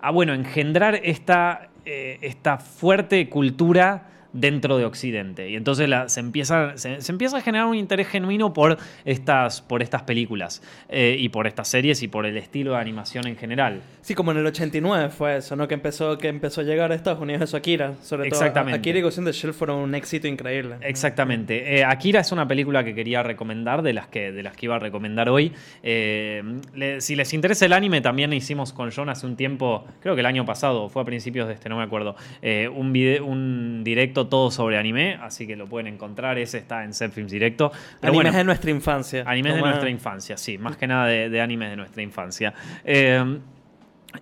[0.02, 5.50] a, bueno, engendrar esta, esta fuerte cultura dentro de Occidente.
[5.50, 9.62] Y entonces la- se, empieza, se, se empieza a generar un interés genuino por estas,
[9.62, 13.36] por estas películas eh, y por estas series y por el estilo de animación en
[13.36, 13.82] general.
[14.02, 15.67] Sí, como en el 89 fue eso, ¿no?
[15.67, 17.96] Que empezó, que empezó a llegar a Estados Unidos eso Akira.
[18.02, 18.80] Sobre todo Exactamente.
[18.80, 20.76] Akira y Ghost in the Shell fueron un éxito increíble.
[20.82, 21.78] Exactamente.
[21.80, 24.76] Eh, Akira es una película que quería recomendar, de las que, de las que iba
[24.76, 25.52] a recomendar hoy.
[25.84, 26.41] Eh,
[26.74, 30.22] le- si les interesa el anime, también hicimos con John hace un tiempo, creo que
[30.22, 33.84] el año pasado, fue a principios de este, no me acuerdo, eh, un, vide- un
[33.84, 36.38] directo todo sobre anime, así que lo pueden encontrar.
[36.38, 37.72] Ese está en Set Films Directo.
[38.00, 39.24] Pero Animes bueno, de nuestra infancia.
[39.26, 42.54] Animes de nuestra infancia, sí, más que nada de, de animes de nuestra infancia.
[42.84, 43.40] Eh,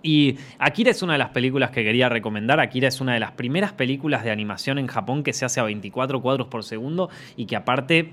[0.02, 2.60] y Akira es una de las películas que quería recomendar.
[2.60, 5.64] Akira es una de las primeras películas de animación en Japón que se hace a
[5.64, 8.12] 24 cuadros por segundo y que aparte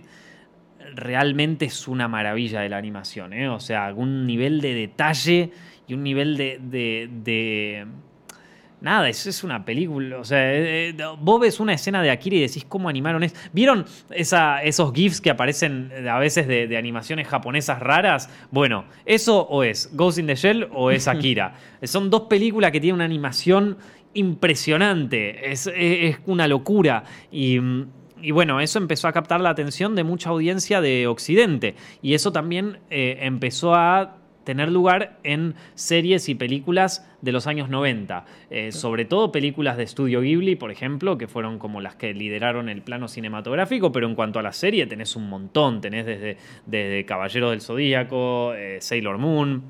[0.95, 3.33] realmente es una maravilla de la animación.
[3.33, 3.49] ¿eh?
[3.49, 5.51] O sea, algún nivel de detalle
[5.87, 7.85] y un nivel de, de- de-
[8.79, 10.19] Nada, eso es una película.
[10.19, 13.35] O sea, eh, eh, vos ves una escena de Akira y decís cómo animaron eso.
[13.51, 18.29] ¿Vieron esa, esos GIFs que aparecen eh, a veces de, de animaciones japonesas raras?
[18.51, 21.55] Bueno, eso o es Ghost in the Shell o es Akira.
[21.83, 23.77] Son dos películas que tienen una animación
[24.13, 25.51] impresionante.
[25.51, 27.03] Es, es- es una locura.
[27.31, 27.59] Y.
[28.21, 31.75] y bueno, eso empezó a captar la atención de mucha audiencia de Occidente.
[32.01, 37.67] Y eso también eh, empezó a tener lugar en series y películas de los años
[37.67, 38.23] 90.
[38.49, 42.69] Eh, sobre todo películas de estudio Ghibli, por ejemplo, que fueron como las que lideraron
[42.69, 45.81] el plano cinematográfico, pero en cuanto a la serie tenés un montón.
[45.81, 49.63] Tenés desde, desde Caballero del Zodíaco, eh, Sailor Moon,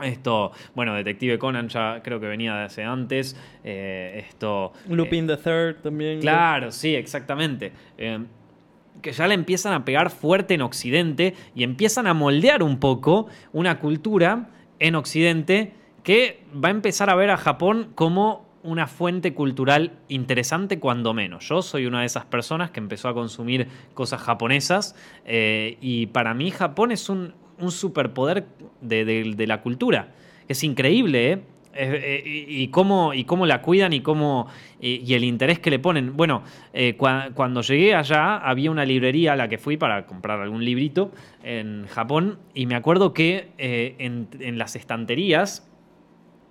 [0.00, 3.36] esto, bueno, Detective Conan ya creo que venía de hace antes.
[3.64, 4.72] eh, esto.
[4.88, 6.20] eh, Lupin the Third también.
[6.20, 7.72] Claro, sí, exactamente.
[7.98, 8.20] Eh,
[9.06, 13.28] que ya le empiezan a pegar fuerte en Occidente y empiezan a moldear un poco
[13.52, 14.48] una cultura
[14.80, 20.80] en Occidente que va a empezar a ver a Japón como una fuente cultural interesante
[20.80, 21.48] cuando menos.
[21.48, 26.34] Yo soy una de esas personas que empezó a consumir cosas japonesas eh, y para
[26.34, 28.48] mí Japón es un, un superpoder
[28.80, 30.14] de, de- de la cultura.
[30.48, 31.42] Es increíble, ¿eh?
[31.78, 34.46] Eh, y, cómo, y cómo la cuidan y cómo
[34.80, 36.16] y, el interés que le ponen.
[36.16, 40.40] Bueno, eh, cua- cuando llegué allá había una librería a la que fui para comprar
[40.40, 41.10] algún librito
[41.42, 45.68] en Japón y me acuerdo que eh, en las estanterías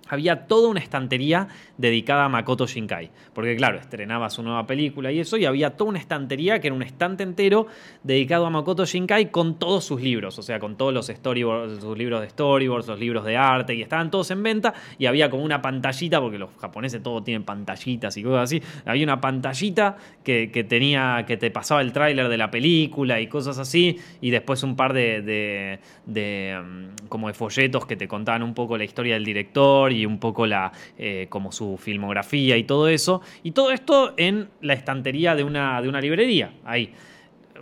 [0.08, 3.10] había toda una estantería dedicada a Makoto Shinkai.
[3.34, 6.74] Porque claro, estrenaba su nueva película y eso, y había toda una estantería que era
[6.76, 7.66] un estante entero
[8.02, 11.96] dedicado a Makoto Shinkai con todos sus libros, o sea, con todos los storyboards, sus
[11.98, 15.42] libros de storyboards, los libros de arte, y estaban todos en venta, y había como
[15.44, 20.50] una pantallita, porque los japoneses todos tienen pantallitas y cosas así, había una pantallita que,
[20.50, 24.62] que tenía, que te pasaba el tráiler de la película y cosas así, y después
[24.62, 28.84] un par de, de- de, mm, como de folletos que te contaban un poco la
[28.84, 33.22] historia del director y un poco la eh, como su filmografía y todo eso.
[33.42, 36.92] Y todo esto en la estantería de una, de una librería, ahí.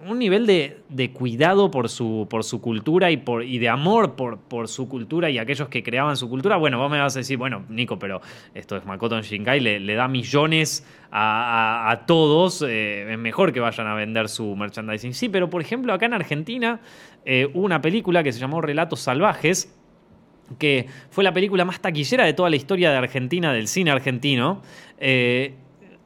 [0.06, 4.16] Un nivel de, de cuidado por su, por su cultura y, por, y de amor
[4.16, 6.58] por, por su cultura y aquellos que creaban su cultura.
[6.58, 8.20] Bueno, vos me vas a decir, bueno, Nico, pero
[8.54, 12.62] esto es Makoto Shinkai, le, da millones a, a- a todos.
[12.68, 15.14] eh, es mejor que vayan a vender su merchandising.
[15.14, 16.80] Sí, pero por ejemplo, acá en Argentina
[17.24, 19.74] eh, hubo una película que se llamó Relatos Salvajes
[20.58, 24.62] que fue la película más taquillera de toda la historia de Argentina, del cine argentino,
[24.98, 25.54] eh,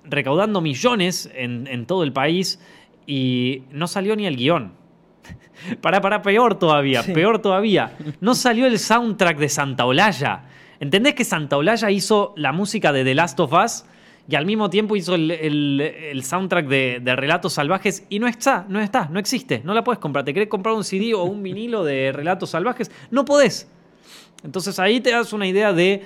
[0.05, 2.61] recaudando millones en, en todo el país
[3.07, 4.73] y no salió ni el guion.
[5.81, 7.13] Para, para, peor todavía, Sí.
[7.13, 7.97] peor todavía.
[8.21, 10.45] No salió el soundtrack de Santa Olalla.
[10.81, 13.85] ¿Entendés que Santa Olalla hizo la música de The Last of Us?
[14.31, 18.29] Y al mismo tiempo hizo el, el- el soundtrack de, de Relatos Salvajes y no
[18.29, 20.25] está, no está, no existe, no la puedes comprar.
[20.25, 22.91] ¿Te querés comprar un CD o un vinilo de Relatos Salvajes?
[23.11, 23.69] No podés.
[24.45, 26.05] Entonces ahí te das una idea de,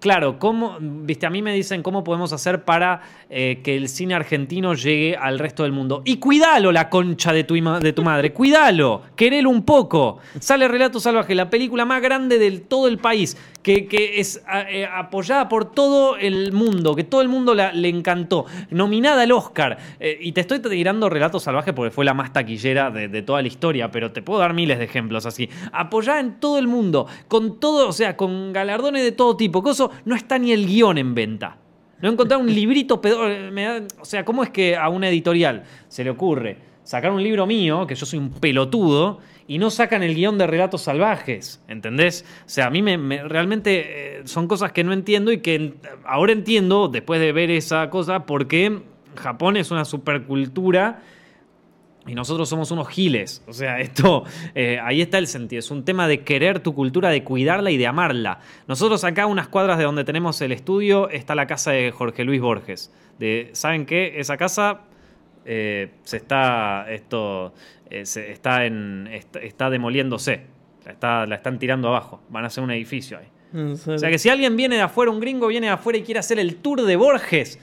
[0.00, 4.14] claro, cómo, viste, a mí me dicen cómo podemos hacer para eh, que el cine
[4.14, 6.02] argentino llegue al resto del mundo.
[6.04, 10.18] Y cuidalo, la concha de tu, de tu madre, cuidalo, querelo un poco.
[10.38, 14.86] Sale Relato Salvaje, la película más grande de todo el país, que, que es eh,
[14.86, 19.76] apoyada por todo el mundo, que todo el mundo la- le encantó, nominada al Oscar.
[19.98, 23.48] Eh, y te estoy tirando Relato Salvaje porque fue la más taquillera de, toda la
[23.48, 25.48] historia, pero te puedo dar miles de ejemplos así.
[25.72, 29.62] Apoyada en todo el mundo, con todo, o sea, con galardones de todo tipo.
[30.04, 31.56] No está ni el guion en venta.
[32.00, 35.64] No he encontrado un librito pedo- me O sea, ¿cómo es que a una editorial
[35.88, 39.18] se le ocurre sacar un libro mío, que yo soy un pelotudo,
[39.48, 41.62] y no sacan el guion de relatos salvajes?
[41.68, 42.24] ¿Entendés?
[42.40, 45.74] O sea, a mí me, me- realmente eh, son cosas que no entiendo y que
[46.04, 48.80] ahora entiendo, después de ver esa cosa, por qué
[49.16, 51.00] Japón es una supercultura
[52.06, 53.42] y nosotros somos unos giles.
[53.46, 55.60] O sea, esto, eh, ahí está el sentido.
[55.60, 58.40] Es un tema de querer tu cultura, de cuidarla y de amarla.
[58.68, 62.24] Nosotros acá, a unas cuadras de donde tenemos el estudio, está la casa de Jorge
[62.24, 62.92] Luis Borges.
[63.18, 64.20] De, ¿Saben qué?
[64.20, 64.80] Esa casa
[65.44, 67.54] eh, se está, esto,
[67.90, 70.42] eh, se- está, en, está, está demoliéndose.
[70.84, 72.20] La, está, la están tirando abajo.
[72.28, 73.26] Van a hacer un edificio ahí.
[73.54, 76.20] O sea que si alguien viene de afuera, un gringo viene de afuera y quiere
[76.20, 77.58] hacer el tour de Borges,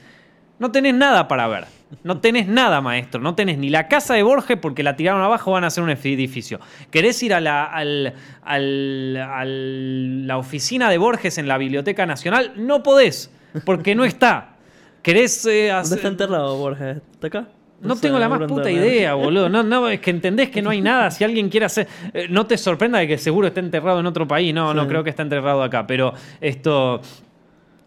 [0.58, 1.64] no tenés nada para ver.
[2.02, 3.20] No tenés nada, maestro.
[3.20, 5.90] No tenés ni la casa de Borges porque la tiraron abajo, van a hacer un
[5.90, 6.58] edificio.
[6.90, 12.52] ¿Querés ir a la, al- al- al- la oficina de Borges en la Biblioteca Nacional?
[12.56, 13.30] No podés,
[13.64, 14.56] porque no está.
[15.02, 16.96] ¿Querés eh, ¿Dónde hacer- está enterrado Borges?
[17.12, 17.48] ¿Está acá?
[17.80, 19.48] no tengo la más puta idea, boludo.
[19.50, 21.10] No, no, es que entendés que no hay nada.
[21.10, 21.86] Si alguien quiere hacer.
[22.14, 24.54] eh, no te sorprenda de que seguro esté enterrado en otro país.
[24.54, 25.86] No, no creo que esté enterrado acá.
[25.86, 27.02] Pero esto.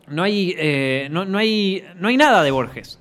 [0.08, 1.84] No hay, eh, no, no hay.
[1.98, 3.00] No hay nada de Borges.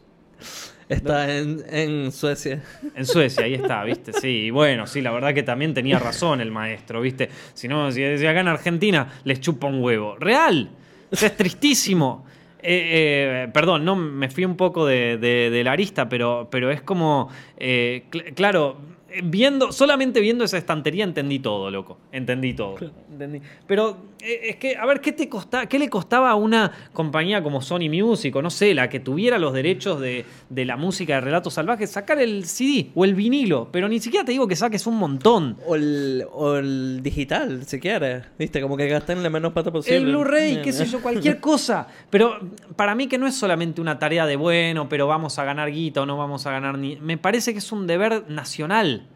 [0.88, 2.62] Está en, en Suecia.
[2.94, 4.12] En Suecia, ahí está, ¿viste?
[4.12, 7.28] Sí, bueno, sí, la verdad que también tenía razón el maestro, ¿viste?
[7.54, 10.16] Si no, si, si acá en Argentina les chupa un huevo.
[10.16, 10.68] Real.
[11.10, 12.24] O sea, es tristísimo.
[12.62, 16.80] eh, perdón, no me fui un poco de, de- de la arista, pero, pero es
[16.82, 17.28] como,
[17.58, 18.76] eh, cl- claro,
[19.24, 21.98] viendo, solamente viendo esa estantería entendí todo, loco.
[22.12, 22.76] Entendí todo.
[23.10, 23.40] Entendí.
[23.66, 27.42] Pero eh, es que, a ver, ¿qué, te costa, ¿qué le costaba a una compañía
[27.42, 31.14] como Sony Music o no sé, la que tuviera los derechos de, de la música
[31.14, 33.68] de Relatos Salvajes, sacar el CD o el vinilo?
[33.70, 35.56] Pero ni siquiera te digo que saques un montón.
[35.66, 38.24] O el, o el digital, si quieres.
[38.38, 39.96] Viste, como que gasten la menos plata posible.
[39.98, 41.86] El Blu-ray, Eh, qué sé yo, cualquier cosa.
[42.10, 42.38] Pero
[42.76, 46.02] para mí que no es solamente una tarea de bueno, pero vamos a ganar guita
[46.02, 46.96] o no vamos a ganar ni.
[46.96, 49.06] Me parece que es un deber nacional.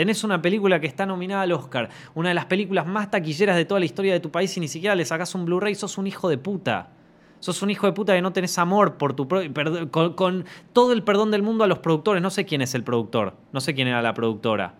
[0.00, 3.66] Tenés una película que está nominada al Oscar, una de las películas más taquilleras de
[3.66, 6.06] toda la historia de tu país y ni siquiera le sacás un Blu-ray, sos un
[6.06, 6.88] hijo de puta.
[7.38, 11.02] Sos un hijo de puta que no tenés amor por tu con, con todo el
[11.02, 12.22] perdón del mundo a los productores.
[12.22, 14.72] No sé quién es el productor, no sé quién era la productora.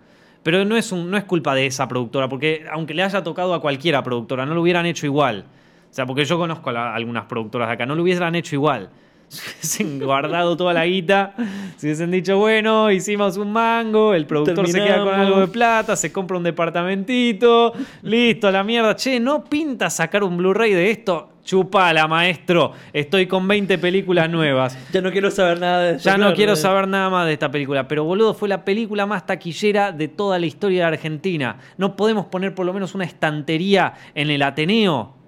[0.42, 3.52] Pero no es, un, no es culpa de esa productora, porque aunque le haya tocado
[3.52, 5.44] a cualquiera productora, no lo hubieran hecho igual.
[5.90, 8.88] O sea, porque yo conozco a algunas productoras de acá, no lo hubieran hecho igual.
[9.30, 11.34] Si hubiesen guardado toda la guita,
[11.76, 15.94] si hubiesen dicho, bueno, hicimos un mango, el productor se queda con algo de plata,
[15.94, 17.72] se compra un departamentito,
[18.02, 18.96] listo, la mierda.
[18.96, 21.28] Che, ¿no pinta sacar un Blu-ray de esto?
[21.44, 22.72] Chupala, maestro.
[22.92, 24.76] Estoy con 20 películas nuevas.
[24.92, 26.10] Ya no quiero saber nada de eso.
[26.10, 29.26] Ya no quiero saber nada más de esta película, pero boludo, fue la película más
[29.26, 31.58] taquillera de toda la historia de Argentina.
[31.78, 35.19] No podemos poner por lo menos una estantería en el Ateneo.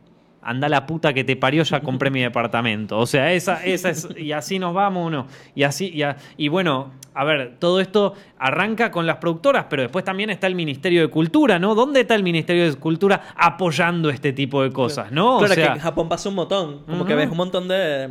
[0.44, 2.98] Anda la puta que te parió, ya compré mi departamento.
[2.98, 4.08] O sea, esa, esa es.
[4.16, 5.26] Y así nos vamos, ¿no?
[5.54, 5.88] Y así.
[5.94, 10.30] Y, a- y bueno, a ver, todo esto arranca con las productoras, pero después también
[10.30, 11.74] está el Ministerio de Cultura, ¿no?
[11.76, 15.38] ¿Dónde está el Ministerio de Cultura apoyando este tipo de cosas, ¿no?
[15.38, 16.82] Claro, o sea, que Japón pasa un montón.
[16.86, 18.08] Como que ves un montón de.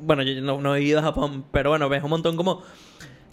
[0.00, 2.62] Bueno, yo no, no he ido a Japón, pero bueno, ves un montón como.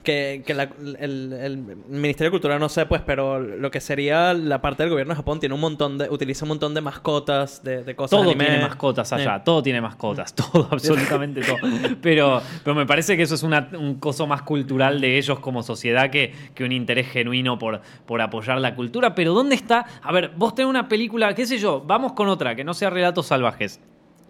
[0.06, 1.58] Que, que la- el, el
[1.90, 5.18] Ministerio de Cultura no sé, pues, pero lo que sería la parte del gobierno de
[5.18, 6.08] Japón tiene un montón de.
[6.10, 8.12] utiliza un montón de mascotas, de, de cosas.
[8.12, 8.46] Todo anime.
[8.46, 9.42] tiene mascotas allá, Eh.
[9.44, 11.58] todo tiene mascotas, todo, absolutamente todo.
[12.02, 15.64] Pero, pero me parece que eso es una- un coso más cultural de ellos como
[15.64, 19.16] sociedad que, que un interés genuino por, por apoyar la cultura.
[19.16, 19.86] Pero ¿dónde está?
[20.04, 22.90] A ver, vos tenés una película, qué sé yo, vamos con otra, que no sea
[22.92, 23.80] Relatos Salvajes.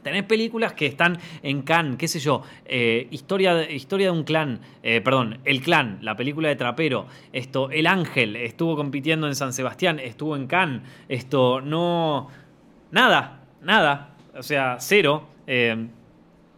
[0.06, 4.24] Tenés películas que están en Cannes, qué sé yo, eh, historia, de, historia de un
[4.24, 9.34] clan, eh, perdón, El Clan, la película de Trapero, esto, El Ángel, estuvo compitiendo en
[9.34, 12.30] San Sebastián, estuvo en Cannes, esto, no,
[12.92, 15.88] nada, nada, o sea, cero, eh,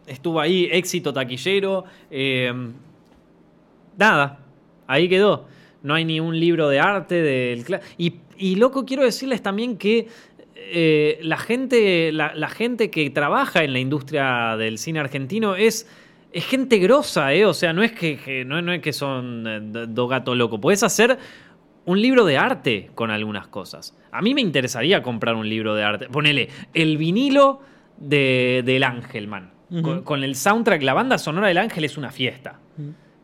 [0.06, 1.86] estuvo ahí, éxito taquillero,
[3.96, 4.40] nada,
[4.86, 5.46] ahí quedó.
[5.82, 7.80] No hay ni un libro de arte del clan.
[7.96, 10.08] Y, y loco, quiero decirles también que
[10.58, 15.88] eh, la, gente, la, la gente que trabaja en la industria del cine argentino es,
[16.32, 17.44] es gente grosa, ¿eh?
[17.46, 20.36] O sea, no es que, que- no, no es que son eh, do- dos gatos
[20.36, 20.58] locos.
[20.60, 21.18] Puedes hacer
[21.84, 23.96] un libro de arte con algunas cosas.
[24.12, 26.08] A mí me interesaría comprar un libro de arte.
[26.08, 27.60] Ponele, el vinilo
[27.96, 29.52] de, del Ángel, man.
[29.82, 32.58] Con, con el soundtrack, la banda sonora del Ángel es una fiesta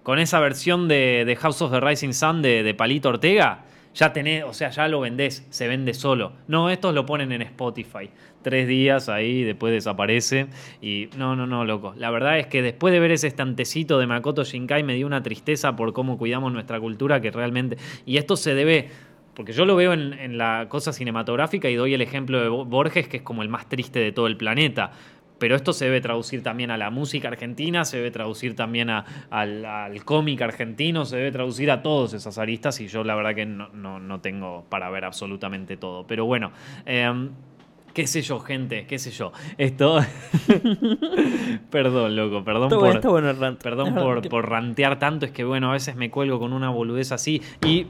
[0.02, 3.64] con esa versión de, de House of the Rising Sun de, de Palito Ortega,
[3.94, 6.32] ya tenés, o sea, ya lo vendés, se vende solo.
[6.48, 8.10] No, estos lo ponen en Spotify.
[8.42, 10.48] Tres días ahí, después desaparece.
[10.82, 11.94] Y no, no, no, loco.
[11.96, 15.22] La verdad es que después de ver ese estantecito de Makoto Shinkai me dio una
[15.22, 17.78] tristeza por cómo cuidamos nuestra cultura que realmente...
[18.04, 18.90] Y esto se debe...
[19.34, 22.64] Porque yo lo veo en, en la cosa cinematográfica y doy el ejemplo de Bo-
[22.64, 24.92] Borges, que es como el más triste de todo el planeta.
[25.44, 29.04] Pero esto se debe traducir también a la música argentina, se debe traducir también a-
[29.28, 33.34] al, al cómic argentino, se debe traducir a todas esas aristas y yo la verdad
[33.34, 36.06] que no, no- no tengo para ver absolutamente todo.
[36.06, 36.50] Pero bueno,
[36.86, 37.28] em,
[37.92, 39.32] qué sé yo, gente, qué sé yo.
[39.58, 40.00] Esto...
[41.70, 43.22] perdón, loco, perdón Está por...
[43.22, 43.56] bueno.
[43.58, 47.12] Perdón por, por rantear tanto, es que bueno, a veces me cuelgo con una boludez
[47.12, 47.86] así y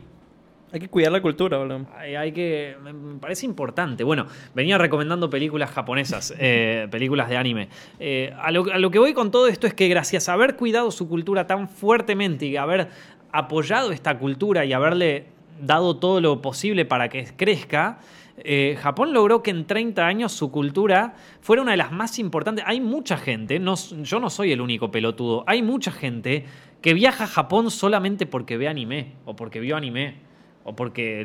[0.74, 1.86] Hay que cuidar la cultura, boludo.
[1.96, 2.76] hay, hay que.
[2.82, 4.02] Me parece importante.
[4.02, 7.68] Bueno, venía recomendando películas japonesas, eh, películas de anime.
[8.00, 10.56] Eh, a, lo, a lo que voy con todo esto es que gracias a haber
[10.56, 12.88] cuidado su cultura tan fuertemente y haber
[13.30, 15.26] apoyado esta cultura y haberle
[15.60, 18.00] dado todo lo posible para que crezca,
[18.38, 22.64] eh, Japón logró que en 30 años su cultura fuera una de las más importantes.
[22.66, 26.46] Hay mucha gente, no, yo no soy el único pelotudo, hay mucha gente
[26.82, 30.33] que viaja a Japón solamente porque ve anime o porque vio anime
[30.64, 31.24] o porque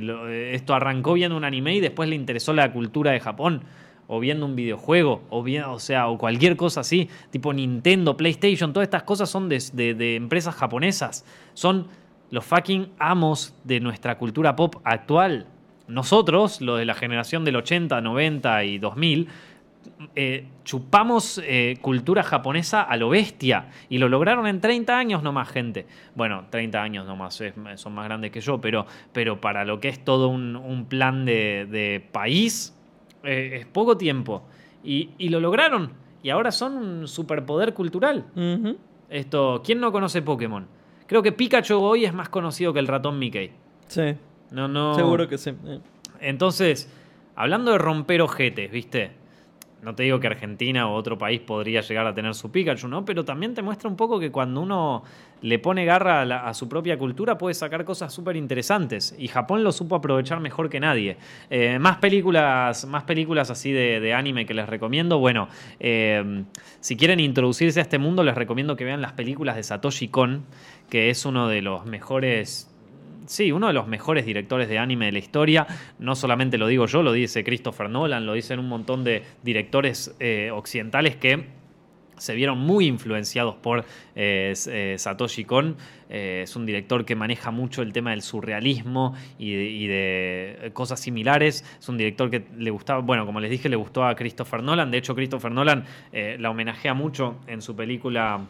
[0.53, 3.63] esto arrancó viendo un anime y después le interesó la cultura de Japón,
[4.11, 8.73] o viendo un videojuego, o, bien, o sea, o cualquier cosa así, tipo Nintendo, PlayStation,
[8.73, 11.87] todas estas cosas son de, de- de empresas japonesas, son
[12.31, 15.45] los fucking amos de nuestra cultura pop actual.
[15.87, 19.27] Nosotros, los de la generación del 80, 90 y 2000,
[20.15, 23.67] eh, chupamos eh, cultura japonesa a lo bestia.
[23.89, 25.85] Y lo lograron en 30 años nomás, gente.
[26.15, 29.89] Bueno, 30 años nomás, es- son más grandes que yo, pero, pero para lo que
[29.89, 32.75] es todo un, un plan de, de país,
[33.23, 34.43] eh, es poco tiempo.
[34.83, 35.91] Y, y lo lograron.
[36.23, 38.25] y ahora son un superpoder cultural.
[39.09, 40.67] Esto, ¿quién no conoce Pokémon?
[41.07, 43.51] Creo que Pikachu hoy es más conocido que el ratón Mickey.
[43.87, 44.15] Sí,
[44.51, 44.93] No, no.
[44.93, 45.51] seguro que sí.
[46.19, 46.93] Entonces,
[47.35, 49.11] hablando de romper ojetes, ¿viste?
[49.81, 53.05] No te digo que Argentina o otro país podría llegar a tener su Pikachu, ¿no?
[53.05, 55.03] Pero también te muestra un poco que cuando uno
[55.41, 59.15] le pone garra a, su propia cultura puede sacar cosas súper interesantes.
[59.17, 61.17] Y Japón lo supo aprovechar mejor que nadie.
[61.49, 65.19] Eh, más películas, más películas así de, de anime que les recomiendo.
[65.19, 65.47] Bueno,
[65.79, 66.43] eh,
[66.81, 70.43] si quieren introducirse a este mundo, les recomiendo que vean las películas de Satoshi Kon,
[70.89, 72.69] que es uno de los mejores
[73.29, 75.67] Sí, uno de los mejores directores de anime de la historia.
[75.99, 80.15] No solamente lo digo yo, lo dice Christopher Nolan, lo dicen un montón de directores
[80.19, 81.45] eh, occidentales que
[82.17, 85.77] se vieron muy influenciados por eh, eh, Satoshi Kon.
[86.09, 90.99] Es un director que maneja mucho el tema del surrealismo y de, y de cosas
[90.99, 91.63] similares.
[91.79, 94.89] Es un director que le gustaba, bueno, como les dije, le gustó a Christopher Nolan.
[94.89, 98.47] De hecho, Christopher Nolan la homenajea mucho en su película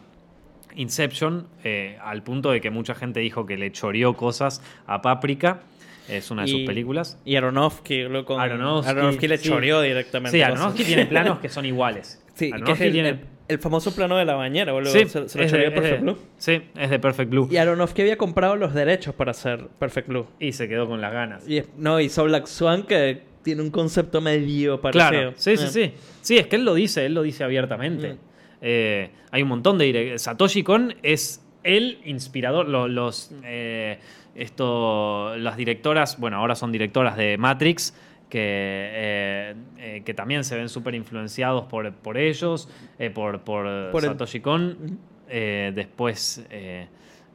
[0.76, 5.60] Inception, eh, al punto de que mucha gente dijo que le choreó cosas a Paprika.
[6.08, 7.20] Es una de sus Y- películas.
[7.24, 8.40] Y Aronofsky, lo con...
[8.40, 9.48] Aronofsky, le sí.
[9.48, 10.36] choreó directamente.
[10.38, 10.42] Sí.
[10.42, 12.20] Aronofsky tiene planos que son iguales.
[12.34, 14.92] Sí, que Aronofsky el, tiene- el- el famoso plano de la bañera, boludo.
[14.92, 16.18] Sí, se, se lo choreó de- Perfect de- Blue.
[16.38, 17.48] Sí, es de Perfect Blue.
[17.50, 20.26] Y Aronofsky había comprado los derechos para hacer Perfect Blue.
[20.40, 21.48] Y se quedó con las ganas.
[21.48, 25.10] Y, no, hizo Black Swan que tiene un concepto medio parecido.
[25.10, 25.68] Claro, sí, sí, Eh.
[25.68, 25.92] sí.
[26.22, 28.14] Sí, es que él lo dice, él lo dice abiertamente.
[28.14, 28.18] Mm.
[28.62, 32.68] Eh, hay un montón de direct- Satoshi Kon es el inspirador.
[32.68, 33.98] lo- Los, eh,
[34.34, 37.94] esto, las directoras, bueno, ahora son directoras de Matrix,
[38.28, 42.68] que, eh, eh, que también se ven súper influenciados por, por ellos,
[43.14, 44.98] por, por, Satoshi Kon.
[45.28, 46.44] Después,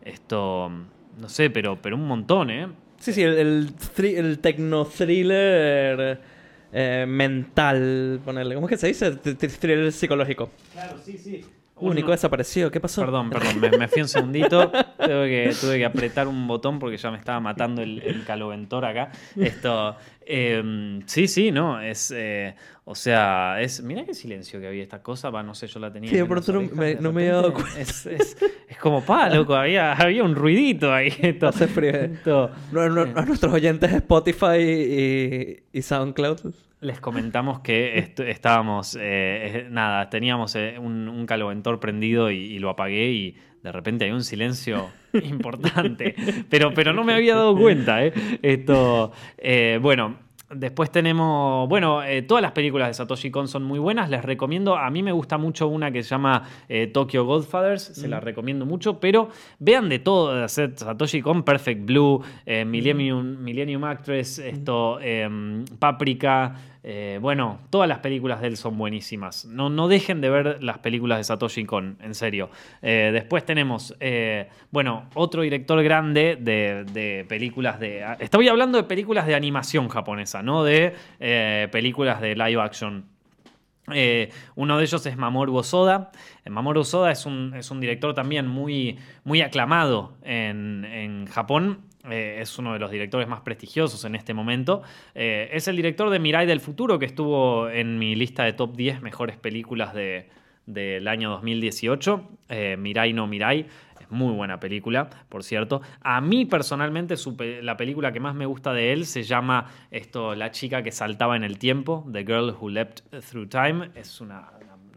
[0.04, 0.70] esto,
[1.18, 2.68] no sé, pero, pero un montón, ¿eh?
[2.98, 6.20] Sí, sí, el, el, thri- el tecno-thriller
[6.78, 8.56] eh, mental, ponerle.
[8.56, 9.14] ¿Cómo es que se dice?
[9.14, 10.50] Thr- thr- Thriller psicológico.
[10.74, 11.46] Claro, sí, sí.
[11.78, 12.72] Único desaparecido.
[12.72, 13.02] ¿Qué pasó?
[13.02, 14.72] Perdón, perdón, me, me fui un segundito.
[14.98, 18.86] Tuve que, tuve que apretar un botón porque ya me estaba matando el, el caloventor
[18.86, 19.12] acá.
[19.36, 19.96] Esto.
[20.26, 21.82] eh, sí, sí, no.
[21.82, 22.14] Es.
[22.16, 22.56] eh,
[22.86, 23.82] o sea, es.
[23.84, 25.30] Mira qué silencio que había esta cosa.
[25.30, 26.10] Va, no sé, yo la tenía.
[26.10, 27.78] Sí, tú no- me- no me había dado cuenta.
[27.80, 28.38] Es, es-
[28.70, 29.54] es como pa, loco.
[29.54, 31.14] Había, había un ruidito ahí.
[31.22, 31.92] Esto, Hace frío.
[31.92, 36.40] esto- No, no, eh, a nuestros oyentes de Spotify y, y SoundCloud.
[36.82, 42.36] Les comentamos que est- estábamos, eh, eh, nada, teníamos eh, un, un caloventor prendido y,
[42.38, 44.90] y lo apagué y de repente hay un silencio
[45.24, 46.16] importante,
[46.50, 48.06] pero, pero no me había dado cuenta.
[48.06, 48.14] ¿eh?
[48.42, 50.18] Esto, eh, bueno,
[50.50, 54.78] después tenemos, bueno, eh, todas las películas de Satoshi Kon son muy buenas, les recomiendo,
[54.78, 58.66] a mí me gusta mucho una que se llama eh, Tokyo Godfathers, se la recomiendo
[58.66, 59.30] mucho, pero
[59.60, 66.56] vean de todo, de Satoshi Kon, Perfect Blue, eh, Millennium, Millennium Actress, esto, em, Paprika,
[66.88, 69.46] eh, bueno, todas las películas de él son buenísimas.
[69.46, 72.52] No, no dejen de ver las películas de Satoshi Kon, en serio.
[72.84, 78.06] Eh, después tenemos, eh, bueno, otro director grande de, películas de...
[78.20, 80.94] Estoy hablando de películas de animación japonesa, no de
[81.72, 83.06] películas de live action.
[84.56, 86.12] Uno de ellos es Mamoru Osoda.
[86.48, 91.80] Mamoru Osoda es un, es un director también muy, muy aclamado en, en Japón.
[92.10, 94.82] Eh, es uno de los directores más prestigiosos en este momento.
[95.14, 98.76] Eh, es el director de Mirai del Futuro, que estuvo en mi lista de top
[98.76, 100.30] 10 mejores películas de-
[100.66, 102.30] del año 2018.
[102.50, 103.66] Eh, Mirai no Mirai.
[104.02, 105.82] Es muy buena película, por cierto.
[106.02, 110.36] A mí personalmente su la película que más me gusta de él se llama esto,
[110.36, 113.00] La chica que saltaba en el tiempo, The Girl Who Leapt
[113.32, 113.90] Through Time.
[113.96, 114.50] Es una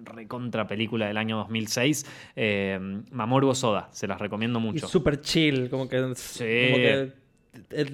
[0.08, 2.06] recontra película del año 2006.
[2.36, 2.78] Eh,
[3.10, 4.88] Mamoru Osoda, se las recomiendo mucho.
[4.88, 5.98] súper chill, como que.
[6.14, 6.44] Sí.
[6.70, 7.12] Como que
[7.72, 7.92] es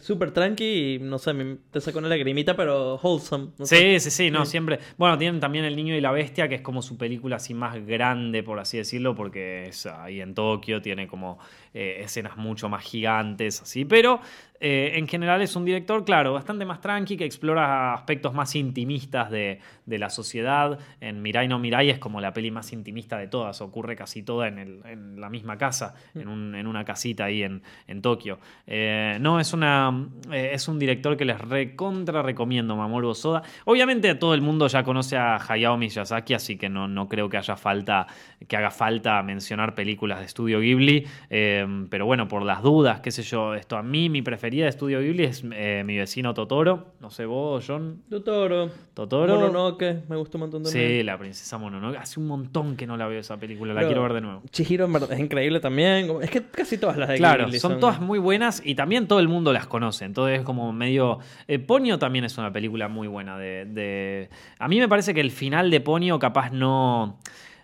[0.00, 1.32] súper tranqui y no sé,
[1.70, 3.48] te saca una lagrimita, pero wholesome.
[3.58, 3.66] no.
[3.66, 4.52] Sí, sí, sí, no, Sí.
[4.52, 4.78] siempre.
[4.96, 7.84] Bueno, tienen también El Niño y la Bestia, que es como su película así más
[7.84, 11.38] grande, por así decirlo, porque es ahí en Tokio, tiene como
[11.76, 13.84] eh, escenas mucho más gigantes, así.
[13.84, 14.20] Pero
[14.58, 19.30] eh, en general es un director, claro, bastante más tranqui, que explora aspectos más intimistas
[19.30, 20.78] de, de la sociedad.
[21.02, 24.48] En Mirai no Mirai es como la peli más intimista de todas, ocurre casi toda
[24.48, 28.38] en, el- en la misma casa, en, un- en una casita ahí en, en Tokio.
[28.66, 29.92] Eh, no, es, una,
[30.32, 33.42] eh, es un director que les recontra recomiendo, Mamoru Osoda.
[33.66, 37.36] Obviamente todo el mundo ya conoce a Hayao Miyazaki, así que no, no creo que
[37.36, 38.06] haya falta
[38.48, 41.06] que haga falta mencionar películas de estudio Ghibli.
[41.28, 44.70] eh, pero bueno, por las dudas, qué sé yo, esto a mí, mi preferida de
[44.70, 46.94] Estudio Ghibli es eh, mi vecino Totoro.
[47.00, 48.02] No sé vos, John.
[48.08, 48.70] Totoro.
[48.94, 49.34] Totoro.
[49.36, 51.96] Mononoke, me gusta un montón de Sí, la princesa Mononoke.
[51.98, 54.42] Hace un montón que no la veo esa película, la Pero quiero ver de nuevo.
[54.50, 56.08] Chihiro en verdad es increíble también.
[56.22, 59.20] Es que casi todas las de Claro, Ghibli son todas muy buenas y también todo
[59.20, 60.04] el mundo las conoce.
[60.04, 61.18] Entonces es como medio.
[61.48, 63.38] Eh, Ponyo también es una película muy buena.
[63.38, 67.18] De, de- A mí me parece que el final de Ponyo capaz no.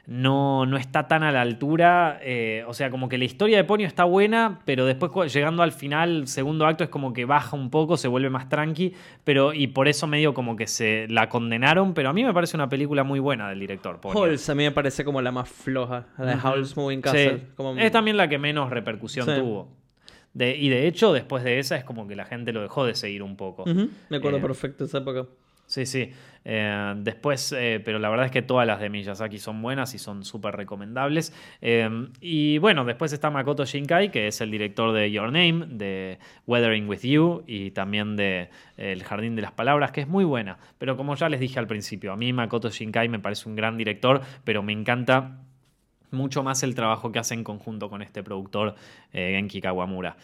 [0.06, 2.18] No, no está tan a la altura.
[2.22, 5.70] eh, o sea, como que la historia de Ponyo está buena, pero después llegando al
[5.72, 8.94] final, segundo acto, es como que baja un poco, se vuelve más tranqui.
[9.24, 11.94] Pero, y por eso medio como que se la condenaron.
[11.94, 14.00] Pero a mí me parece una película muy buena del director.
[14.00, 14.24] Ponyo.
[14.24, 16.06] Halls a mí me parece como la más floja.
[16.18, 16.48] La de Ujú.
[16.48, 17.38] Howl's Moving Castle.
[17.38, 17.44] Sí.
[17.56, 19.32] Como- Es también la que menos repercusión Sí.
[19.38, 19.68] tuvo.
[20.34, 22.94] De- y de hecho, después de esa es como que la gente lo dejó de
[22.94, 23.64] seguir un poco.
[24.08, 25.26] Me acuerdo Eh, perfecto esa época.
[25.72, 26.12] Sí, sí.
[26.44, 29.98] Eh, después, eh, pero la verdad es que todas las de Miyazaki son buenas y
[29.98, 31.32] son súper recomendables.
[31.62, 31.88] Eh,
[32.20, 36.86] y bueno, después está Makoto Shinkai, que es el director de Your Name, de Weathering
[36.90, 40.58] with You y también de eh, El Jardín de las Palabras, que es muy buena.
[40.76, 43.78] Pero como ya les dije al principio, a mí Makoto Shinkai me parece un gran
[43.78, 45.38] director, pero me encanta
[46.12, 48.74] mucho más el trabajo que hace en conjunto con este productor,
[49.12, 50.16] eh, Genki Kawamura.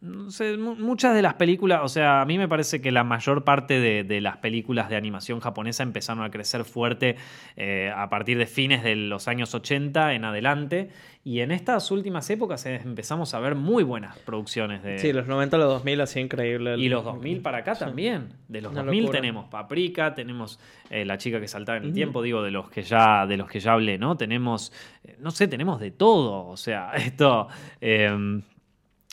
[0.00, 3.80] Mu- muchas de las películas, o sea, a mí me parece que la mayor parte
[3.80, 7.16] de, de las películas de animación japonesa empezaron a crecer fuerte
[7.56, 10.90] eh, a partir de fines de los años 80 en adelante.
[11.22, 14.98] Y en estas últimas épocas empezamos a ver muy buenas producciones de...
[14.98, 16.74] Sí, los 90 a los 2000 así increíble.
[16.74, 18.32] el- Y los 2000 para acá también.
[18.48, 19.20] De los Una 2000 locura.
[19.20, 20.58] tenemos Paprika, tenemos
[20.88, 23.48] eh, La chica que saltaba en el tiempo, digo, de los que ya de los
[23.50, 24.16] que ya hablé, ¿no?
[24.16, 24.72] Tenemos,
[25.04, 26.46] eh, no sé, tenemos de todo.
[26.46, 27.48] O sea, esto...
[27.82, 28.40] eh,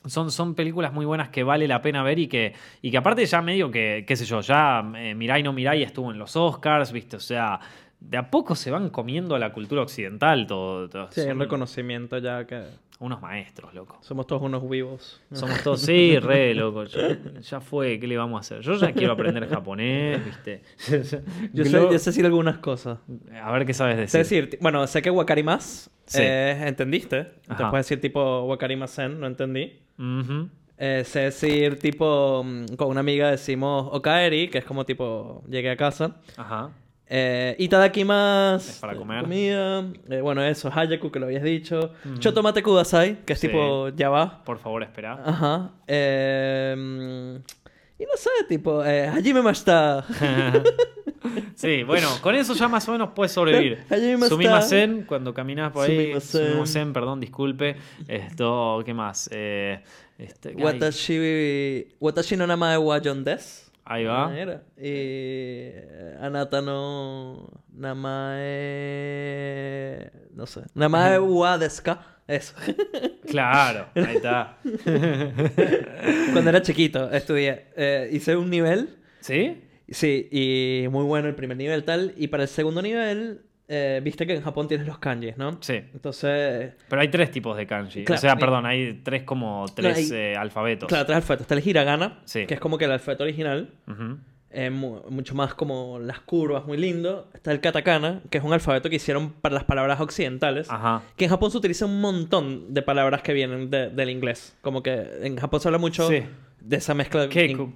[0.05, 3.25] son, son películas muy buenas que vale la pena ver y que, y que aparte
[3.25, 6.93] ya medio que, qué sé yo, ya eh, Mirai no Mirai estuvo en los Oscars,
[6.93, 7.17] ¿viste?
[7.17, 7.59] O sea,
[7.99, 10.87] de a poco se van comiendo a la cultura occidental todo.
[10.89, 12.63] todo- Sí, son reconocimiento ya que
[12.99, 13.97] unos maestros, loco.
[14.01, 15.21] somos todos unos vivos.
[15.31, 16.85] Somos todos, sí, re, loco.
[16.85, 18.61] Ya, ya fue, ¿qué le vamos a hacer?
[18.61, 20.61] Yo ya quiero aprender japonés, ¿viste?
[20.89, 21.21] Yo sé,
[21.53, 22.99] Glo- yo sé decir algunas cosas.
[23.41, 24.43] A ver qué sabes Sé decir.
[24.45, 26.21] decir, ti- bueno, sé que Wakarimas Sí.
[26.23, 27.23] eh, entendiste.
[27.23, 27.69] Te Ajá.
[27.69, 29.79] puedes decir tipo Wakarimasen, no entendí.
[29.99, 30.49] Ujú.
[30.79, 35.71] Eh, sé decir tipo, mm, con una amiga decimos Okaeri, que es como tipo, llegué
[35.71, 36.15] a casa.
[36.37, 36.69] Ajá.
[37.09, 38.69] Eh, Itadakimasu.
[38.69, 39.21] Es para comer.
[39.21, 39.85] Comida.
[40.09, 41.93] Eh, bueno, eso, Hayaku, que lo habías dicho.
[42.19, 43.47] Chotomate Kudasai, que es Sí.
[43.47, 44.43] tipo, ya va.
[44.43, 45.21] Por favor, espera.
[45.25, 45.71] Ajá.
[45.87, 47.35] Eh, mm,
[47.99, 50.05] y no sé, tipo, eh, Hajime Mashita.
[51.55, 53.79] sí, bueno, con eso ya más o menos puedes sobrevivir.
[54.29, 55.95] Sumimasen, cuando caminas por ahí.
[55.97, 56.47] Sumimasen.
[56.47, 57.77] Sumimasen, perdón, disculpe.
[58.07, 59.29] Esto, ¿qué más?
[59.31, 59.79] Eh,
[60.17, 63.66] este, Watashi, watashi no namae wa John Des.
[63.87, 64.37] Ahí va.
[64.37, 64.63] Era.
[64.77, 68.51] Y eh, Anata no namae...
[70.33, 70.61] No sé.
[70.75, 72.01] Namae wa desu ka?
[72.27, 72.55] Eso.
[73.27, 74.57] Claro, ahí está.
[76.31, 77.65] Cuando era chiquito estudié.
[77.75, 78.95] Eh, hice un nivel.
[79.19, 79.61] ¿Sí?
[79.89, 82.13] Sí, y muy bueno el primer nivel tal.
[82.15, 85.57] Y para el segundo nivel, eh, viste que en Japón tienes los kanjis, ¿no?
[85.61, 85.75] Sí.
[85.93, 88.05] Entonces, Pero hay tres tipos de kanji.
[88.05, 90.87] Claro, o sea, perdón, hay tres como tres hay- eh, alfabetos.
[90.87, 91.41] claro, tres alfabetos.
[91.45, 92.45] Está el hiragana, Sí.
[92.45, 93.71] que es como que el alfabeto original.
[93.87, 94.17] Ujú.
[94.49, 97.27] eh, mu- mucho más como las curvas, muy lindo.
[97.33, 100.71] Está el katakana, que es un alfabeto que hicieron para las palabras occidentales.
[100.71, 101.03] Ajá.
[101.17, 104.55] Que en Japón se utiliza un montón de palabras que vienen de- del inglés.
[104.61, 106.23] Como que en Japón se habla mucho Sí.
[106.61, 107.67] de esa mezcla de...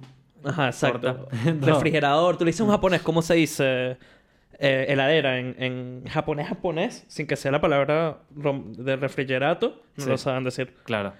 [0.44, 1.28] Ajá, exacto.
[1.60, 1.66] No.
[1.66, 2.38] Refrigerador.
[2.38, 3.98] Tú le dices a un japonés, ¿cómo se dice
[4.64, 7.04] eh, heladera en, en japonés japonés?
[7.08, 9.82] Sin que sea la palabra de refrigerato.
[9.96, 10.08] No Sí.
[10.10, 10.72] lo saben decir.
[10.84, 11.12] Claro.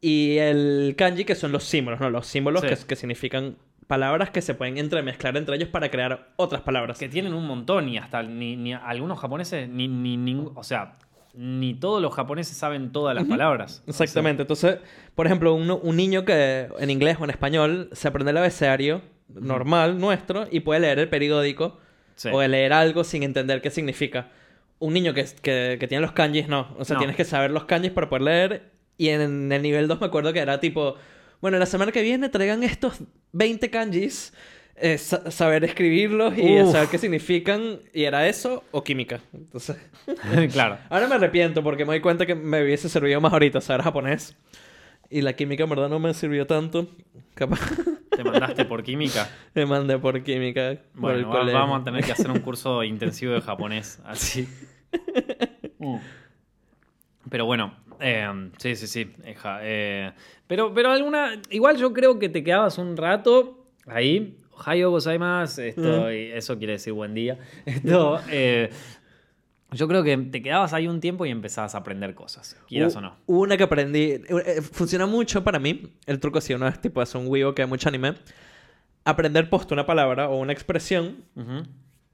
[0.00, 2.10] Y el kanji, que son los símbolos, ¿no?
[2.10, 2.68] Los símbolos Sí.
[2.68, 6.98] que, que significan palabras que se pueden entremezclar entre ellos para crear otras palabras.
[6.98, 10.96] Que tienen un montón y hasta ni, ni algunos japoneses, ni, ni, ni- o sea,
[11.34, 13.82] ni todos los japoneses saben todas las palabras.
[13.86, 14.42] Exactamente.
[14.42, 14.78] Entonces,
[15.14, 19.00] por ejemplo, un, un niño que en inglés o en español se aprende el abecedario
[19.28, 21.78] normal, nuestro, y puede leer el periódico
[22.16, 22.28] Sí.
[22.32, 24.30] o leer algo sin entender qué significa.
[24.78, 26.74] Un niño que, que, que tiene los kanjis, no.
[26.78, 27.00] O sea, No.
[27.00, 28.70] tienes que saber los kanjis para poder leer.
[28.98, 30.96] Y en, el nivel 2 me acuerdo que era tipo,
[31.40, 33.00] bueno, la semana que viene traigan estos
[33.32, 34.32] 20 kanjis,
[34.76, 36.72] eh, sa- saber escribirlos y Uf.
[36.72, 37.78] saber qué significan.
[37.94, 39.20] Y era eso o química.
[39.32, 39.76] Entonces...
[40.52, 40.78] claro.
[40.90, 44.36] Ahora me arrepiento porque me doy cuenta que me hubiese servido más ahorita saber japonés.
[45.10, 46.88] Y la química en verdad no me sirvió tanto.
[47.34, 47.60] Capaz
[48.16, 49.28] Te mandaste por química.
[49.54, 50.78] me mandé por química.
[51.00, 54.00] por el Bueno, vamos a tener que hacer un curso intensivo de japonés.
[54.04, 54.48] Así.
[57.30, 59.12] Pero bueno, eh, sí, sí, sí.
[59.62, 60.12] eh,
[60.46, 61.40] pero, pero alguna.
[61.50, 64.36] Igual yo creo que te quedabas un rato ahí.
[64.52, 65.62] Ohio gozaimasu.
[65.62, 67.38] Esto, y eso quiere decir buen día.
[67.64, 68.20] Esto.
[68.30, 68.70] eh,
[69.72, 72.98] yo creo que te quedabas ahí un tiempo y empezabas a aprender cosas, quieras Hu-
[72.98, 73.16] o no.
[73.26, 74.12] Una que aprendí.
[74.28, 75.92] eh, Funciona mucho para mí.
[76.06, 78.14] El truco así, uno es tipo, es un Weibo que hay mucho anime.
[79.04, 81.64] Aprender posto una palabra o una expresión Ujú.